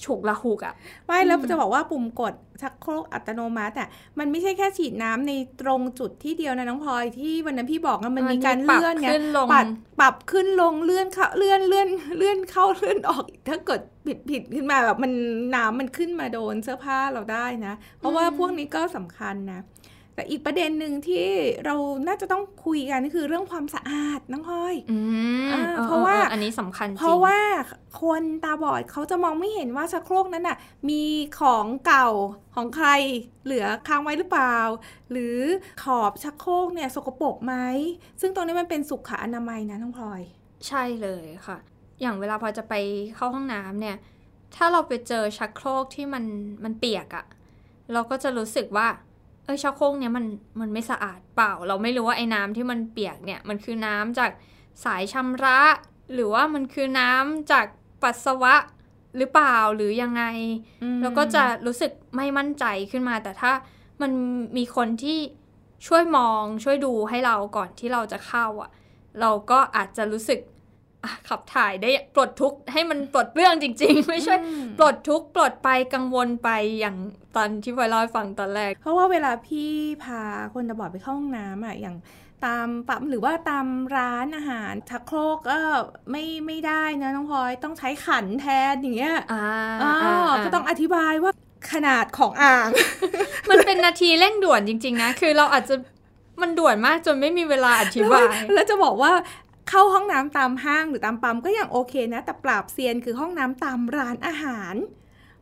[0.06, 0.74] ฉุกละหุกอะ
[1.06, 5.32] ไม่แล้วอืมจะบอกว่าปุ่มกดชักโครกอัตโนมัติอะมันไม่ใช่แค่ฉีดน้ำใน
[5.62, 9.66] ตรงจุดที่เดียวนะน้องพลอยที่วันนั้นพี่บอกว่ามันมีการปรับเลื่อนไงขึ้นลงปรับ
[10.00, 15.12] ปรับขึ้นลงเลื่อนเข้าเลื่อนเลื่อนเลื่อนเข้าเลื่อนออก ถ้าเกิดผิดผิดขึ้นมาแบบมัน
[15.56, 19.62] น้ำมันขึ้นมาโดนเสื้อผ้าเราได้นะ เพราะว่าพวกนี้ก็สำคัญนะ
[20.18, 21.26] แต่อีกประเด็นหนึ่งที่
[21.66, 21.76] เรา
[22.08, 24.98] น่าจะต้องคุยกันก็คือเรื่องความสะอาดน้องพลอยอื
[25.44, 25.97] มอ่าออเพราะว่าอออั
[26.48, 27.40] นนี้สำคัญจริงเพราะว่า
[28.02, 30.58] คนตาบอดเขาจะมองไม่เห็นว่าชักโครกนั้นน่ะ
[30.90, 31.04] มี
[31.40, 32.10] ของเก่า
[32.56, 32.90] ของใคร
[33.44, 34.58] เหลือค้างไว้หรือเปล่า
[35.12, 35.38] หรือ
[35.84, 37.56] ขอบชักโครกเนี่ยสกปรกไหม
[38.22, 40.22] ซึ่งตรงนี้มันเป็นสุขอนามัยนะน้องพลอย
[40.68, 41.58] ใช่เลยค่ะ
[42.02, 42.74] อย่างเวลาพอจะไป
[43.16, 43.98] เข้าห้องน้ำเนี่ย
[44.56, 46.24] ถ้าเราไปเจอชักโครกที่มัน
[46.64, 47.26] มันเปียกอะ
[47.94, 48.88] เราก็จะรู้สึกว่า
[49.46, 50.26] เออชักโครกเนี่ยมัน
[50.62, 54.32] มันไม่สะอาดเปล่า เราไม่รู้ว่าไอ้น้ำที่มันเปียกเนี่ยมันคือน้ำจาก
[54.86, 55.60] สายชำระ
[56.14, 57.66] หรือว่ามันคือน้ำจาก
[58.04, 58.56] ปัสสาวะ
[59.18, 60.24] หรือเปล่าหรือยังไง
[60.84, 63.52] อืมแล้วก็จะรู้สึกไม่มั่นใจขึ้นมา แต่ถ้า
[64.02, 64.12] มัน
[64.58, 65.20] มีคนที่
[65.88, 68.70] ช่วยมองช่วยดูให้เราก่อนที่เราจะเข้าอะ
[69.22, 70.40] เราก็อาจจะรู้สึก
[71.04, 76.98] อะขับถ่ายได้ปลดทุกข์ให้มันปลดเปลื้องจริง ๆ ไม่ใช่อืมปลดทุกข์ปลดไปกังวลไปอย่าง
[77.36, 79.70] ตอนที่พลอยเล่าให้ฟังตอนแรก เพราะว่าเวลาพี่
[80.04, 80.22] พา
[80.54, 81.96] คนตาบอดไปเข้าห้องน้ำอะอย่าง
[82.46, 85.60] ตามปั๊มหรือว่าตามร้านอาหารชักโครกก็
[86.12, 89.46] ไม่ไม่ได้นะน้องพลอยต้องใช้ขันแทนอย่างเงี้ยอ่า
[89.82, 91.32] อ๋ออ่าก็ต้องอธิบายว่า
[91.72, 92.70] ขนาดของอ่าง
[93.50, 95.76] มันเป็นนาทีเร่งด่วนจริง ๆ นะ คือเราอาจจะ
[96.42, 99.12] มันด่วนมากจนไม่มีเวลาอธิบาย แล้วจะบอกว่า
[99.70, 104.76] เข้าห้องน้ำตามห้างหรือตามปั๊มก็ยังโอเคนะ แต่ปราบเซียนคือห้องน้ำตามร้านอาหาร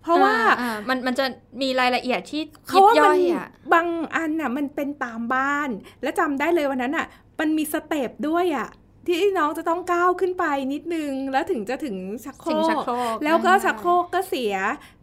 [0.05, 1.25] เพราะว่าอ่อ่มันมันจะ
[1.61, 5.69] มีรายละเอียดที่เขายิบว่าย่มัอนยอะบางอันน่ะมันเป็นตามบ้าน
[6.01, 7.05] และจำได้เลยวันนั้นอะ
[7.39, 8.67] มันมี step ด้วยอะ
[9.07, 14.55] ที่น้องจะต้องก้าวขึ้นไปนิดนึง แล้วถึงจะถึงชักโครถึงชักโครกแล้วก็ได้ชักโครกก็เสีย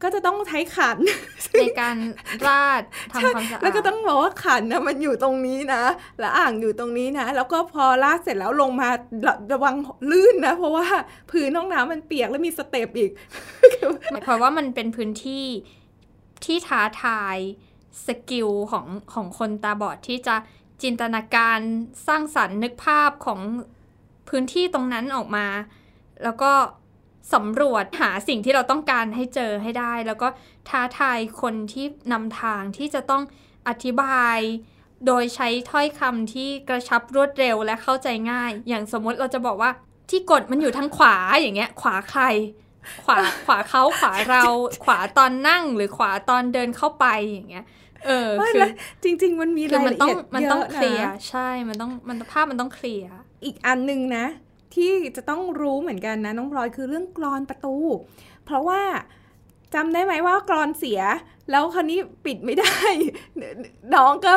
[0.03, 0.99] ก็จะต้องใช้ขัน
[1.59, 1.97] ในการ
[2.47, 5.83] ราดทำความสะอาดแล้วก็ต้องบอกว่าขันนะมันอยู่ตรงนี้นะ
[6.21, 8.89] แล้วอ่างอยู่ตรงนี้นะ แล้วก็พอราดเสร็จแล้วลงมา
[9.27, 9.75] ระระวัง
[10.11, 10.87] ลื่นนะ เพราะว่า
[11.31, 13.11] พื้นห้องน้ำมันเปียกแล้วมี step อีก
[14.23, 15.47] เพราะว่ามันเป็นพื้นที่
[16.45, 17.39] ที่ท้าทาย
[18.07, 20.37] skill ของของคนตาบอดที่จะ
[20.83, 21.59] จินตนาการ
[22.07, 23.41] สร้างสรรค์นึกภาพของ
[24.33, 25.47] พื้นที่ตรงนั้นออกมา
[26.25, 26.53] แล้วก็
[27.35, 30.29] สำรวจหาสิ่งที่เราต้องการให้เจอให้ได้ แล้วก็
[30.69, 33.23] ท้าทายคนที่นำทางที่จะต้อง
[33.69, 34.39] อธิบาย
[35.07, 39.71] โดยใช้ถ้อยคำที่กระชับรวดเร็วและเข้าใจง่าย อย่างสมมติเราจะบอกว่า
[40.11, 42.23] ที่กดมันอยู่ทางขวาอย่างเงี้ย ขวาใคร
[43.05, 44.45] ขวาขวาเขาขวาเรา
[44.85, 47.65] ขวาตอนนั่งหรือขวาตอนเดินเข้าไปอย่างเงี้ย
[48.05, 48.71] เออไม่คือแล้ว
[49.05, 53.13] จริง ๆ มันมีคือรายมันละต้อเอีงยดมันเยต้องอะเคลียร์นะใช่มันต้องมันภาพมันต้องเคลียร์
[53.45, 54.27] อีกอันหนึ่งนะ
[54.75, 57.77] ที่จะต้องรู้เหมือนกันนะ น้องพลอยคือเรื่องกรอนประตู
[58.45, 58.83] เพราะว่า
[59.75, 61.01] จำได้ไหมว่ากรอนเสีย
[61.51, 62.77] แล้วคราวนี้ปิดไม่ได้
[63.95, 64.35] น้องก็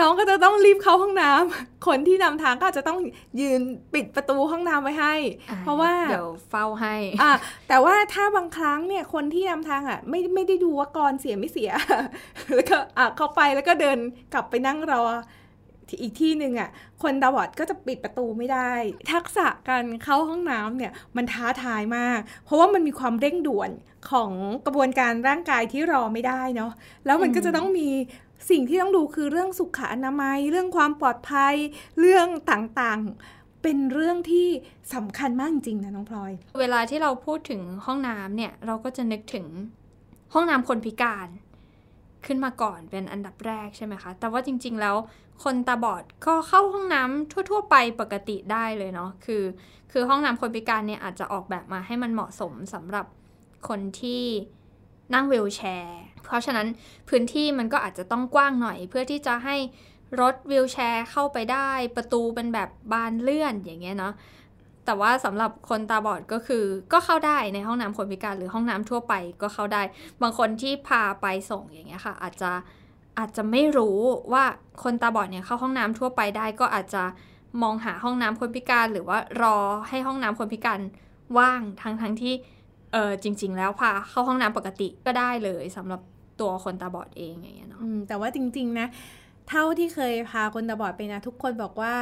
[0.00, 2.98] น้องก็จะต้องรีบเข้าห้องน้ำคนที่นำทางก็จะต้อง
[3.40, 3.60] ยืน
[3.94, 5.14] ปิดประตูห้องน้ำไว้ให้
[5.62, 7.32] เพราะว่าเดี๋ยวเฝ้าให้อะ
[7.68, 11.70] แต่ว่าถ้าบางครั้งเนี่ยคนที่นำทางอะไม่ไม่ได้ดูว่ากรอนเสียไม่เสีย
[12.54, 13.98] แล้วก็อะเข้าไปแล้วก็เดิน
[14.32, 15.04] กลับไปนั่งรอ
[16.00, 16.70] อีกที่หนึ่งอะ
[17.02, 18.72] คนตาบอดก็จะปิดประตูไม่ได้
[19.12, 23.70] ทักษะการเข้าห้องน้ำเนี่ยมันท้าทายมาก เพราะว่ามันมีความเร่งด่วน
[24.10, 24.30] ของ
[24.66, 26.72] กระบวนการร่างกายที่รอไม่ได้เนาะ
[27.06, 27.88] แล้วมันก็จะต้องมี
[28.50, 31.54] สิ่งที่ต้องดูคือเรื่องสุขอนามัย เรื่องความปลอดภัย
[32.00, 34.48] เรื่องต่างๆ เป็นเรื่องที่
[34.94, 39.46] สำคัญมากจริงๆนะน้องพลอย เวลาที่เราพูดถึงห้องน้ำเนี่ยเราก็จะนึกถึง
[40.34, 41.28] ห้องน้ำคนพิการ
[42.26, 44.96] ขึ้นมาก่อนเป็นอันดับแรกใช่ไหมคะ แต่ว่าจริง ๆ แล้ว
[45.44, 49.42] คนตาบอดก็เข้าห้องน้ำทั่ว ๆ ไปปกติได้เลยเนาะคือ
[49.92, 53.06] คือห้องน้ำคนพิการเนี่ยอาจจะออกแบบมาให้มันเหมาะสมสำหรับ
[53.68, 54.24] คนที่
[55.14, 56.66] นั่งวีลแชร์ เพราะฉะนั้น
[57.08, 59.56] พื้นที่มันก็อาจจะต้องกว้างหน่อย เพื่อที่จะให้
[60.20, 64.14] รถวีลแชร์เข้าไปได้ ประตูเป็นแบบบานเลื่อนอย่างเงี้ยเนาะ
[64.86, 69.82] แต่ว่าสำหรับคนตาบอดก็คือก็เข้าได้ในห้องน้ำคนพิการหรือห้องน้ำทั่วไปก็เข้าได้
[70.22, 72.50] บางคนที่พาไปส่งอย่างเงี้ยค่ะ อาจจะ
[73.18, 73.98] อาจจะไม่รู้
[74.32, 74.44] ว่า
[74.82, 77.02] คนตาบอดเนี่ยเข้าห้องน้ำทั่วไปได้ ก็อาจจะ
[77.62, 79.56] มองหาห้องน้ำคนพิการหรือว่ารอ
[79.88, 80.80] ให้ห้องน้ำคนพิการ
[81.38, 82.34] ว่างทั้งทั้งที่
[82.92, 86.00] เออจริง ๆ แล้วพาเข้าห้องน้ำปกติก็ได้เลยสำหรับ
[86.40, 88.88] ตัวคนตาบอดเองอย่างเงี้ยเนาะแต่ว่าจริง ๆ นะ
[89.50, 91.94] เท่าที่เคยพาคนตาบอดไปนะทุกคนบอกว่า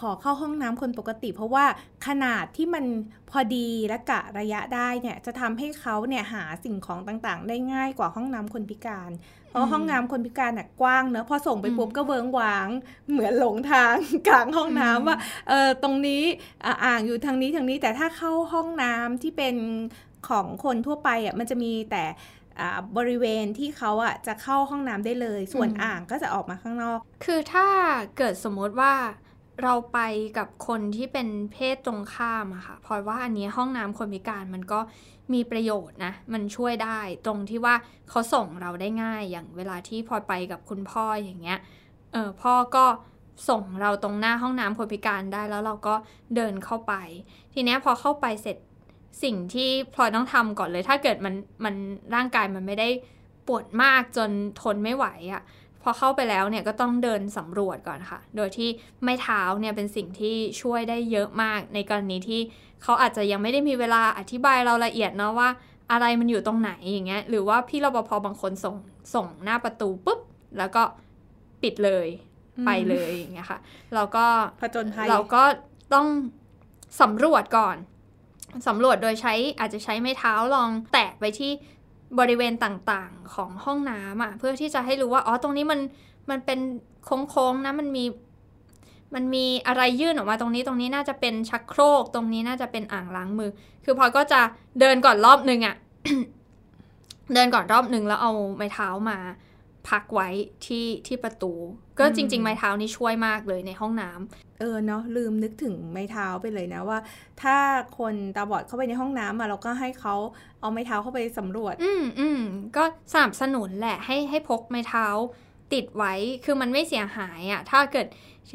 [0.00, 1.64] ขอเข้าห้องน้ำคนปกติ เพราะว่า
[2.06, 2.84] ขนาดที่มัน
[3.30, 9.10] พอดีและกะระยะได้เนี่ยจะทำให้เขาเนี่ยหาสิ่งของต่างๆ ได้ง่ายกว่าห้องน้ำคนพิการ
[9.50, 12.68] เพราะห้องน้ำคนพิการน่ะกว้างเนอะพอส่งไปปุ๊บก็เวิงวาง
[13.10, 13.94] เหมือนหลงทาง
[14.28, 15.16] กลางห้องน้ำว่า
[15.48, 16.22] เออตรงนี้
[16.64, 19.56] อะอ่างอยู่ทางนี้ทางนี้ แต่ถ้าเข้าห้องน้ำที่เป็น
[20.28, 22.04] ของคนทั่วไปอะมันจะมีแต่
[22.58, 27.66] อ่าบริเวณที่เขาอะจะเข้าห้องน้ำได้เลย ส่วนอืมอ่างก็จะออกมาข้างนอก คือถ้า
[28.18, 28.94] เกิดสมมติว่า
[29.62, 30.00] เราไป
[30.38, 34.80] กับคนที่เป็นเพศตรงข้ามอะค่ะพลอยว่าอันนี้ห้องน้ำคนพิการมันก็
[35.34, 37.74] มีประโยชน์นะ มันช่วยได้ตรงที่ว่า
[38.08, 41.58] เขาส่งเราได้ง่ายอย่างเวลาที่พลอยไปกับคุณพ่ออย่างเงี้ย
[42.12, 42.84] เออพ่อก็
[43.48, 45.94] ส่งเราตรงหน้าห้องน้ำคนพิการได้แล้วเราก็
[46.36, 46.94] เดินเข้าไป
[47.54, 48.56] ทีเนี้ยพอเข้าไปเสร็จ
[49.22, 51.74] สิ่งที่พลอยต้องทำก่อนเลย ถ้าเกิดมันมัน
[52.14, 52.88] ร่างกายมันไม่ได้
[53.46, 55.42] ปวดมากจนทนไม่ไหวอะ่ะ
[55.82, 58.68] พอเข้าไปแล้วเนี่ยก็ต้องเดินสำรวจก่อนค่ะ โดยที่
[59.02, 62.40] ไม้เท้าเนี่ยเป็นสิ่งที่ช่วยได้เยอะมากในกรณีที่
[62.82, 65.48] เขาอาจจะยังไม่ได้มีเวลาอธิบายเราละเอียดเนาะว่า
[65.92, 68.76] อะไรมันอยู่ตรงไหนอย่างเงี้ย หรือว่าพี่รปภบางคนส่ง
[69.14, 70.20] ส่งหน้าประตูปุ๊บ
[70.58, 70.82] แล้วก็
[71.62, 72.08] ปิดเลย
[72.58, 73.58] อืมไปเลยอย่างเงี้ยค่ะ
[73.94, 74.24] เราก็
[74.60, 75.42] ผจญภัยเราก็
[75.94, 76.06] ต้อง
[77.00, 77.76] สำรวจก่อน
[78.68, 81.52] สำรวจโดยใช้อาจจะใช้ไม้เท้าลองแตะไปที่
[82.18, 85.80] บริเวณต่างๆของห้องน้ำอะเพื่อที่จะให้รู้ว่าอ๋อตรงนี้มัน
[86.30, 86.60] มันเป็น
[87.04, 88.04] โค้งๆนะมันมี
[89.14, 93.50] มันมีอะไรยื่นออกมาตรงนี้ตรงนี้น่าจะเป็นชักโครก ตรงนี้น่าจะเป็นอ่างล้างมือ
[93.84, 94.40] คือพลอยก็จะ
[94.80, 95.76] เดินก่อนรอบนึงอะ่ะ
[97.34, 99.18] เดินก่อนรอบหนึ่งแล้วเอาไม้เท้ามา
[99.88, 100.28] พักไว้
[100.66, 101.52] ที่ที่ประตู
[101.98, 106.98] ก็จริง ๆ ไม้เท้านี่ช่วยมากเลยในห้องน้ำ เออเนาะลืมนึกถึงไม้เท้าไปเลยนะว่า
[107.42, 107.56] ถ้า
[107.98, 110.14] คนตาบอดเข้าไปในห้องน้ำมาเราก็ให้เขา
[110.60, 112.40] เอาไม้เท้าเข้าไปสำรวจ อืมอืม
[112.76, 115.06] ก็สนับสนุนแหละให้ให้พกไม้เท้า
[115.72, 118.06] ติดไว้คือมันไม่เสียหายอะ่ะ ถ้าเกิด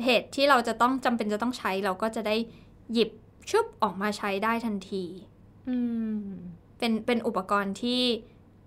[0.04, 2.36] เหตุที่เราจะต้องจำเป็นจะต้องใช้เราก็จะได้
[2.94, 3.10] หยิบ
[3.50, 5.04] ชุบออกมาใช้ได้ทันที
[5.70, 5.78] อื
[6.20, 6.22] ม
[6.78, 8.02] เป็นเป็นอุปกรณ์ที่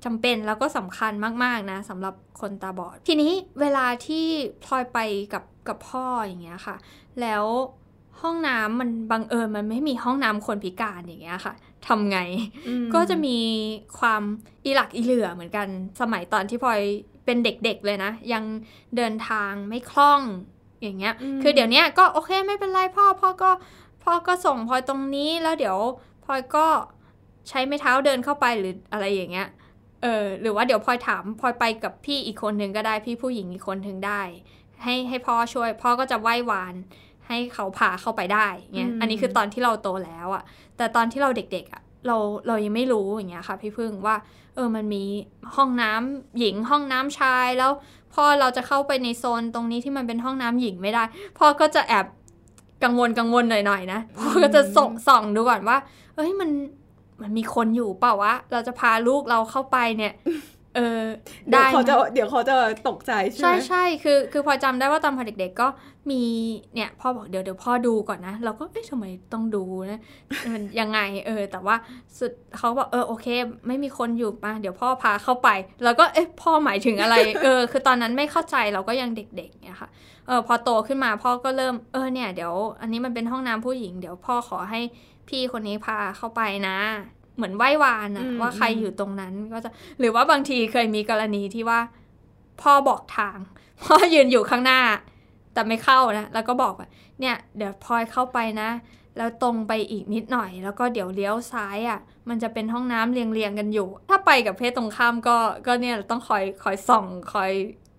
[0.04, 1.12] จำเป็นแล้วก็สำคัญ
[1.44, 4.24] มาก ๆ นะสำหรับคนตาบอด ทีนี้เวลาที่
[4.64, 4.98] พลอยไป
[5.32, 6.76] กับกับพ่ออย่างเงี้ยค่ะ
[7.20, 7.44] แล้ว
[8.22, 11.54] ห้องน้ำมันบังเอิญมันไม่มีห้องน้ำคนพิการอย่างเงี้ยค่ะ
[11.86, 12.18] ทำไง
[12.68, 13.38] อืมก็จะมี
[13.98, 14.22] ความ
[14.64, 15.66] อีหลักอีเหลือเหมือนกัน
[16.00, 16.80] สมัยตอนที่พลอย
[17.24, 18.44] เป็นเด็กๆเลยนะ ยัง
[18.96, 20.20] เดินทางไม่คล่อง
[20.82, 23.50] อย่างเงี้ย คือเดี๋ยวเนี้ยก็โอเคไม่เป็นไรพ่อพ่อก็
[24.04, 25.78] พ่อก็ส่งพลอยตรงนี้แล้วเดี๋ยว
[26.24, 26.66] พลอยก็
[27.48, 29.48] ใช้ไม้เท้าเดินเข้าไปหรืออะไรอย่างเงี้ย
[30.02, 34.22] เออหรือว่าเดี๋ยวพลอยถามพลอยไปกับพี่อีกคนหนึ่งก็ได้พี่ผู้หญิงอีกคนหนึ่งได้
[34.82, 36.74] ให้ให้พ่อช่วยพ่อก็จะไหว้วาน
[37.28, 40.42] ให้เขาพาเข้าไปได้เงี้ยอืมอันนี้คือตอนที่เราโตแล้วอะ
[40.76, 44.16] แต่ตอนที่เราเด็กๆอะเราเรายังไม่รู้อย่างเงี้ยค่ะ พี่พึ่งว่า
[44.54, 45.04] เออมันมี
[45.56, 47.70] ห้องน้ำหญิงห้องน้ำชายแล้ว
[48.14, 51.02] พอเราจะเข้าไปในโซนตรงนี้ที่มันเป็นห้องน้ำหญิงไม่ได้
[51.38, 52.06] พ่อก็จะแอบ
[52.84, 55.76] กังวลกังวลหน่อยๆนะพ่อก็จะส่องส่องดูก่อนว่า
[56.16, 56.50] เอ้ยมัน
[57.22, 60.12] มันมีคนอยู่เปล่าวะ เราจะพาลูกเราเข้าไปเนี่ย
[60.76, 61.02] เออ
[61.48, 62.54] เดี๋ยวได้เขาไหมจะเดี๋ยวเขาจะ
[62.88, 65.68] ตกใจใช่ไหใช่มใช่คือ คือพอจำได้ว่าตอนพอเด็ก ๆ ก็
[66.10, 66.22] มี
[66.74, 70.00] เนี่ยพ่อบอกเดี๋ยวเดี๋ยวพ่อดูก่อนนะ เราก็เอ๊ะทำไมต้องดูนะ
[70.52, 71.76] มันยังไง เออ แต่ว่า
[72.18, 73.26] สุดเขาบอกเออโอเค
[73.66, 75.48] ไม่มีคนอยู่มาเดี๋ยวพ่อพาเข้าไป
[75.84, 79.90] แล้วก็เอ๊ะพ่อหมายถึงอะไร เออ คือตอนนั้นไม่เข้าใจเราก็ยังเด็กๆเนี่ยค่ะ
[80.26, 84.80] เออพอโตขึ้นมาพ่อก็เริ่มเออเนี่ยเดี๋ยว อันนี้มันเป็นห้องน้ำผู้หญิง เดี๋ยวพ่อขอให้
[85.28, 86.78] พี่คนนี้พาเข้าไปนะ
[87.36, 91.80] เหมือนไหว้วานอะอืมว่าใครอยู่ตรงนั้นก็จะหรือว่าบางทีเคยมีกรณีที่ว่า
[92.62, 93.38] พ่อบอกทาง
[93.84, 94.80] พ่อยืนอยู่ข้างหน้า
[95.52, 96.88] แต่ไม่เข้านะ แล้วก็บอกว่า
[97.20, 98.70] เนี่ย เดี๋ยวพลอยเข้าไปนะ
[99.16, 105.36] แล้วตรงไปอีกนิดหน่อย แล้วก็เดี๋ยวเลี้ยวซ้ายอะ่ะ มันจะเป็นห้องน้ำเรียงเรียงๆกันอยู่ ถ้าไปกับเพศตรงข้ามก็
[105.66, 107.50] ก็เนี่ยต้องคอยคอยส่องคอย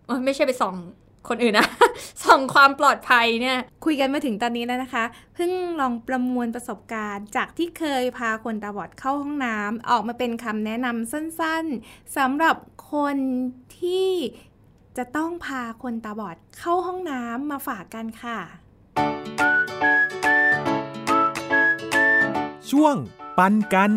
[0.08, 0.76] เอ้ยไม่ใช่ไปส่อง
[1.30, 1.68] คนอื่นนะ
[2.24, 12.56] ส่องความปลอดภัยเนี่ยคุยกันมาถึงตอนนี้แล้วนะคะ เพิ่งลองประมวลประสบการณ์ จากที่เคยพาคนตาบอดเข้าห้องน้ำออกมาเป็นคำแนะนำสั้นๆสำหรับ
[12.94, 13.18] คน
[13.80, 14.10] ที่
[14.98, 18.40] จะต้องพาคนตาบอดเข้าห้องน้ำมาฝากกันค่ะ
[22.72, 22.96] ช่วง
[23.38, 23.92] ปันกัน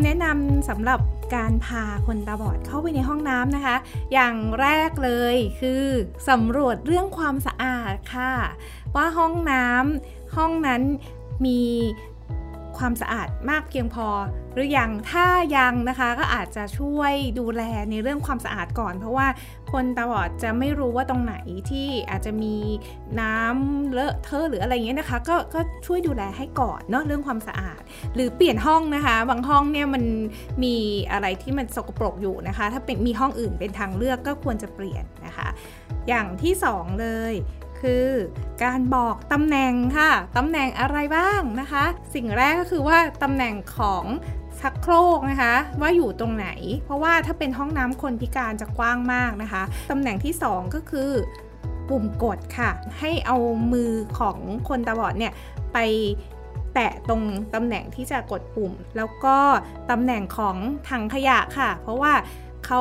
[0.00, 1.00] ำแนะนำสำหรับ
[1.34, 3.76] การพาคนตาบอดเข้าไปในห้องน้ำนะคะ
[4.12, 5.84] อย่างแรกเลยคือ
[6.28, 8.32] สำรวจเรื่องความสะอาดค่ะ
[8.96, 10.82] ว่าห้องน้ำห้องนั้น
[11.46, 11.62] มี
[12.78, 14.08] ความสะอาดมากเพียงพอ
[14.54, 19.26] หรือยังถ้ายังนะคะก็อาจจะช่วยดูแลในเรื่องความสะอาดก่อน เพราะว่า
[19.72, 21.34] คนตาบอดจะไม่รู้ว่าตรงไหน
[21.70, 22.56] ที่อาจจะมี
[23.20, 27.80] น้ำเลอะเทอะหรืออะไรเงี้ยนะคะก็ก็ช่วยดูแลให้ก่อนเนาะเรื่องความสะอาด
[28.14, 30.04] หรือเปลี่ยนห้องนะคะ บางห้องเนี่ยมัน
[30.62, 30.74] มี
[31.12, 35.48] อะไรที่มันสกปรกอยู่นะคะ ถ้าเป็นมีห้องอื่นเป็นทางเลือกก็ควรจะเปลี่ยนนะคะ
[36.08, 37.34] อย่างที่สองเลย
[37.80, 38.08] คือ
[38.64, 44.04] การบอกตำแหน่งค่ะ ตำแหน่งอะไรบ้างนะคะ สิ่งแรกก็คือว่าตำแหน่งของ
[44.60, 46.48] ชักโครกนะคะ ว่าอยู่ตรงไหน
[46.84, 51.10] เพราะว่าถ้าเป็นห้องน้ำคนพิการจะกว้างมากนะคะตำแหน่งที่สองก็คือ
[51.88, 53.36] ปุ่มกดค่ะ ให้เอา
[53.72, 55.32] มือของคนตาบอดเนี่ย
[55.72, 55.78] ไป
[56.74, 57.22] แตะตรง
[57.54, 59.36] ตำแหน่งที่จะกดปุ่ม แล้วก็
[59.90, 60.56] ตำแหน่งของ
[60.88, 62.12] ถังขยะค่ะ เพราะว่า
[62.66, 62.80] เขา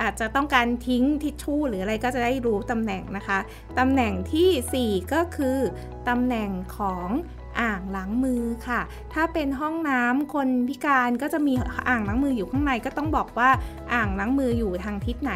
[0.00, 3.38] อาจจะต้องการทิ้งทิชชู่หรืออะไรก็จะได้รู้ตำแหน่งนะคะ
[3.78, 5.58] ตำแหน่งทีสี่4 ก็คือ
[6.08, 7.06] ตำแหน่งของ
[7.60, 8.80] อ่างล้างมือค่ะ
[9.14, 11.54] ถ้าเป็นห้องน้ำคนพิการก็จะมี
[11.88, 13.50] อ่างล้างมืออยู่ข้างในก็ต้องบอกว่า
[13.94, 15.32] อ่างล้างมืออยู่ทางทิศไหน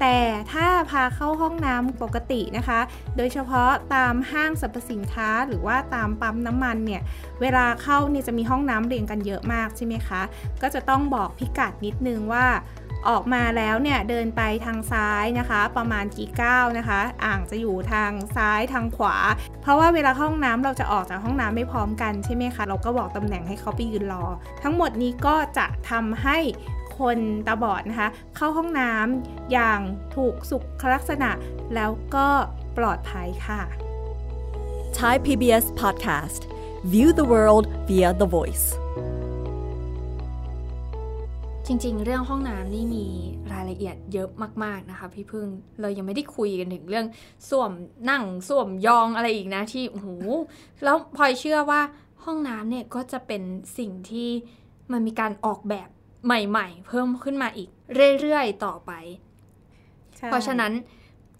[0.00, 0.16] แต่
[0.52, 2.80] ถ้าพาเข้าห้องน้ำปกตินะคะ
[3.16, 7.02] โดยเฉพาะตามห้างสรรพสินค้าหรือว่าตามปั๊มน้ำมันเนี่ย
[7.40, 10.22] เวลาเข้าเนี่ยจะมีห้องน้ำเรียงกันเยอะมากใช่ไหมคะ
[10.62, 12.46] ก็จะต้องบอกพิกัดนิดนึงว่า
[13.08, 19.16] ออกมาแล้วเนี่ยเดินไปทางซ้ายนะคะ ประมาณกี่ก้าวนะคะ อ่างจะอยู่ทางซ้ายทางขวา
[19.64, 24.24] เพราะว่าเวลาห้องน้ำเราจะออกจากห้องน้ำไม่พร้อมกันใช่ไหมคะ เราก็บอกตำแหน่งให้เขาไปยืนรอ
[24.62, 26.38] ทั้งหมดนี้ก็จะทำให้
[26.98, 29.80] คนตาบอดนะคะ เข้าห้องน้ำอย่าง
[30.16, 31.30] ถูกสุขลักษณะ
[31.74, 32.28] แล้วก็
[32.78, 33.60] ปลอดภัยค่ะ
[34.98, 36.40] Thai PBS Podcast
[36.92, 38.66] View the world via the voice.
[41.68, 43.06] จริง ๆ เรื่องห้องน้ำนี่มี
[43.52, 44.30] รายละเอียดเยอะ
[44.64, 45.48] มาก ๆนะคะ พี่พึ่ง
[45.80, 47.06] เรายังไม่ได้คุยกันถึงเรื่อง
[47.48, 47.70] ส้วม
[48.10, 50.08] นั่งส้วมยองอะไรอีกนะที่โอ้โห
[50.84, 51.80] แล้วพลอยเชื่อว่า
[52.24, 53.42] ห้องน้ำเนี่ยก็จะเป็น
[53.78, 54.30] สิ่งที่
[54.92, 55.88] มันมีการออกแบบ
[56.26, 57.68] ใหม่ ๆ เพิ่มขึ้นมาอีก
[58.20, 58.92] เรื่อยๆต่อไป
[60.16, 60.72] ใช่เพราะฉะนั้น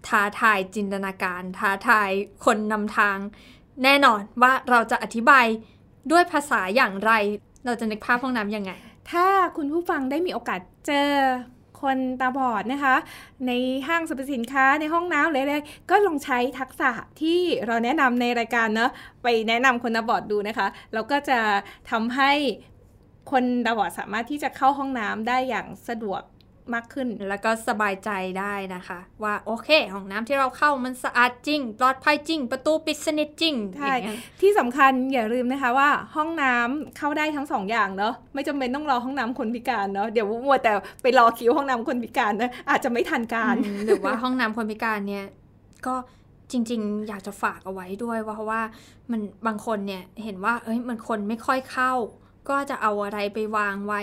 [0.07, 2.09] ท้าทายจินตนาการท้าทาย
[2.45, 3.17] คนนำทาง
[3.83, 5.45] แน่นอนว่าเราจะอธิบาย
[6.11, 7.11] ด้วยภาษาอย่างไร
[7.65, 8.73] เราจะนึกภาพห้องน้ำยังไง
[9.11, 11.09] ถ้าคุณผู้ฟังได้มีโอกาสเจอ
[11.81, 12.95] คนตาบอดนะคะ
[13.47, 13.51] ใน
[13.87, 16.91] ห้างสรรพสินค้าในห้องน้ำเลยๆก็ลองใช้ทักษะ
[17.21, 18.91] ที่เราแนะนำในรายการเนาะ
[19.23, 21.39] ไปแนะนำคนตาบอดดูนะคะ แล้วก็จะ
[21.91, 22.31] ทำให้
[23.31, 26.21] คนตาบอดสามารถที่จะเข้าห้องน้ำได้อย่างสะดวก
[26.73, 45.25] มากขึ้น แล้วก็สบายใจได้นะคะ ว่าโอเคห้องน้ำที่เราเข้ามันสะอาดจริง ปลอดภัยจริง ประตูปิดสนิทจริงใช่อย่างเงี้ยที่สำคัญอย่าลืมนะคะว่าห้องน้ำเข้าได้ทั้งสองอย่างเนาะไม่จำเป็นต้องรอห้องน้ำคนพิการเนาะเดี๋ยวมัวแต่ไปรอคิวห้องน้ำคนพิการนะอาจจะไม่ทันการอืมหรือว่าห้องน้ำคนพิการเนี่ย
[45.87, 45.95] ก็
[46.51, 48.61] จริง ๆ อยากจะฝากเอาไว้ด้วยว่าเพราะว่า
[49.11, 51.93] มันบางคนเนี่ยเห็นว่าเอ้ยมันคนไม่ค่อยเข้า
[52.49, 54.01] ก็จะเอาอะไรไปวางไว้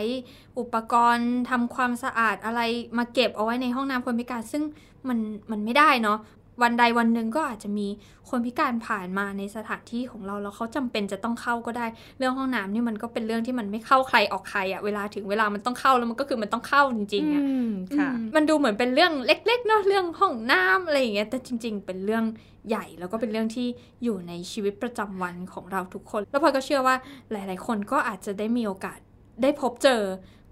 [0.59, 2.61] อุปกรณ์ทำความสะอาดอะไร
[2.99, 4.63] มาเก็บเอาไว้ในห้องน้ำคนพิการ ซึ่ง
[5.09, 5.19] มัน
[5.51, 6.19] มันไม่ได้เนาะ
[6.63, 7.89] วันใดวันหนึ่งก็อาจจะมี
[8.31, 11.87] คนพิการผ่านมาในสถานที่ของเราแล้วเขาจำเป็นจะต้องเข้าก็ได้
[12.19, 22.25] เรื่องห้องน้ำนี่มันก็เป็นเรื่องที่มันไม่เข้าใครออกใครอะเวลาถึงเวลามันต้องเข้าแล้วมันก็คือมันต้องเข้าจริงๆอะอืมค่ะอืมมันดูเหมือนเป็นเรื่องเล็กๆเนาะเรื่องห้องน้ำอะไรอย่างเงี้ยแต่จริง ๆ เป็นเรื่อง
[22.69, 23.67] ใหญ่แล้วก็เป็นเรื่องที่
[24.05, 26.97] อยู่ในชีวิตประจำวันของเราทุกคน แล้วพลอยก็เชื่อว่า
[27.31, 28.99] หลาย ๆ คนก็อาจจะได้มีโอกาส
[29.43, 30.03] ได้พบเจอ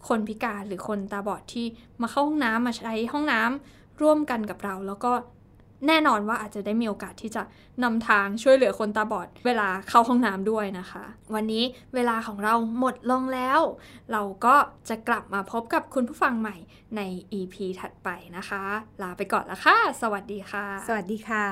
[0.08, 1.66] คนพิการหรือคนตาบอดที่
[2.02, 5.12] มาเข้าห้องน้ำมาใช้ห้องน้ำร่วมกันกับเราแล้วก็
[5.86, 7.42] แน่นอนว่าอาจจะได้มีโอกาสที่จะ
[7.82, 11.64] นำทางช่วยเหลือคนตาบอด เวลาเข้าห้องน้ำด้วยนะคะ วันนี้
[11.94, 13.60] เวลาของเราหมดลงแล้ว
[14.12, 14.56] เราก็
[14.88, 16.56] จะกลับมาพบกับคุณผู้ฟังใหม่
[16.96, 17.00] ใน
[17.38, 18.62] EP ถัดไปนะคะ
[19.02, 21.44] ลาไปก่อนละค่ะ สวัสดีค่ะ สวัสดีค่ะ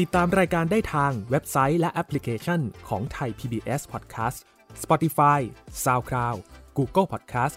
[0.00, 4.38] ติดตามรายการได้ทางเว็บไซต์และแอปพลิเคชันของไทย PBS Podcast
[4.82, 5.40] Spotify
[5.84, 6.38] SoundCloud
[6.78, 7.56] Google Podcast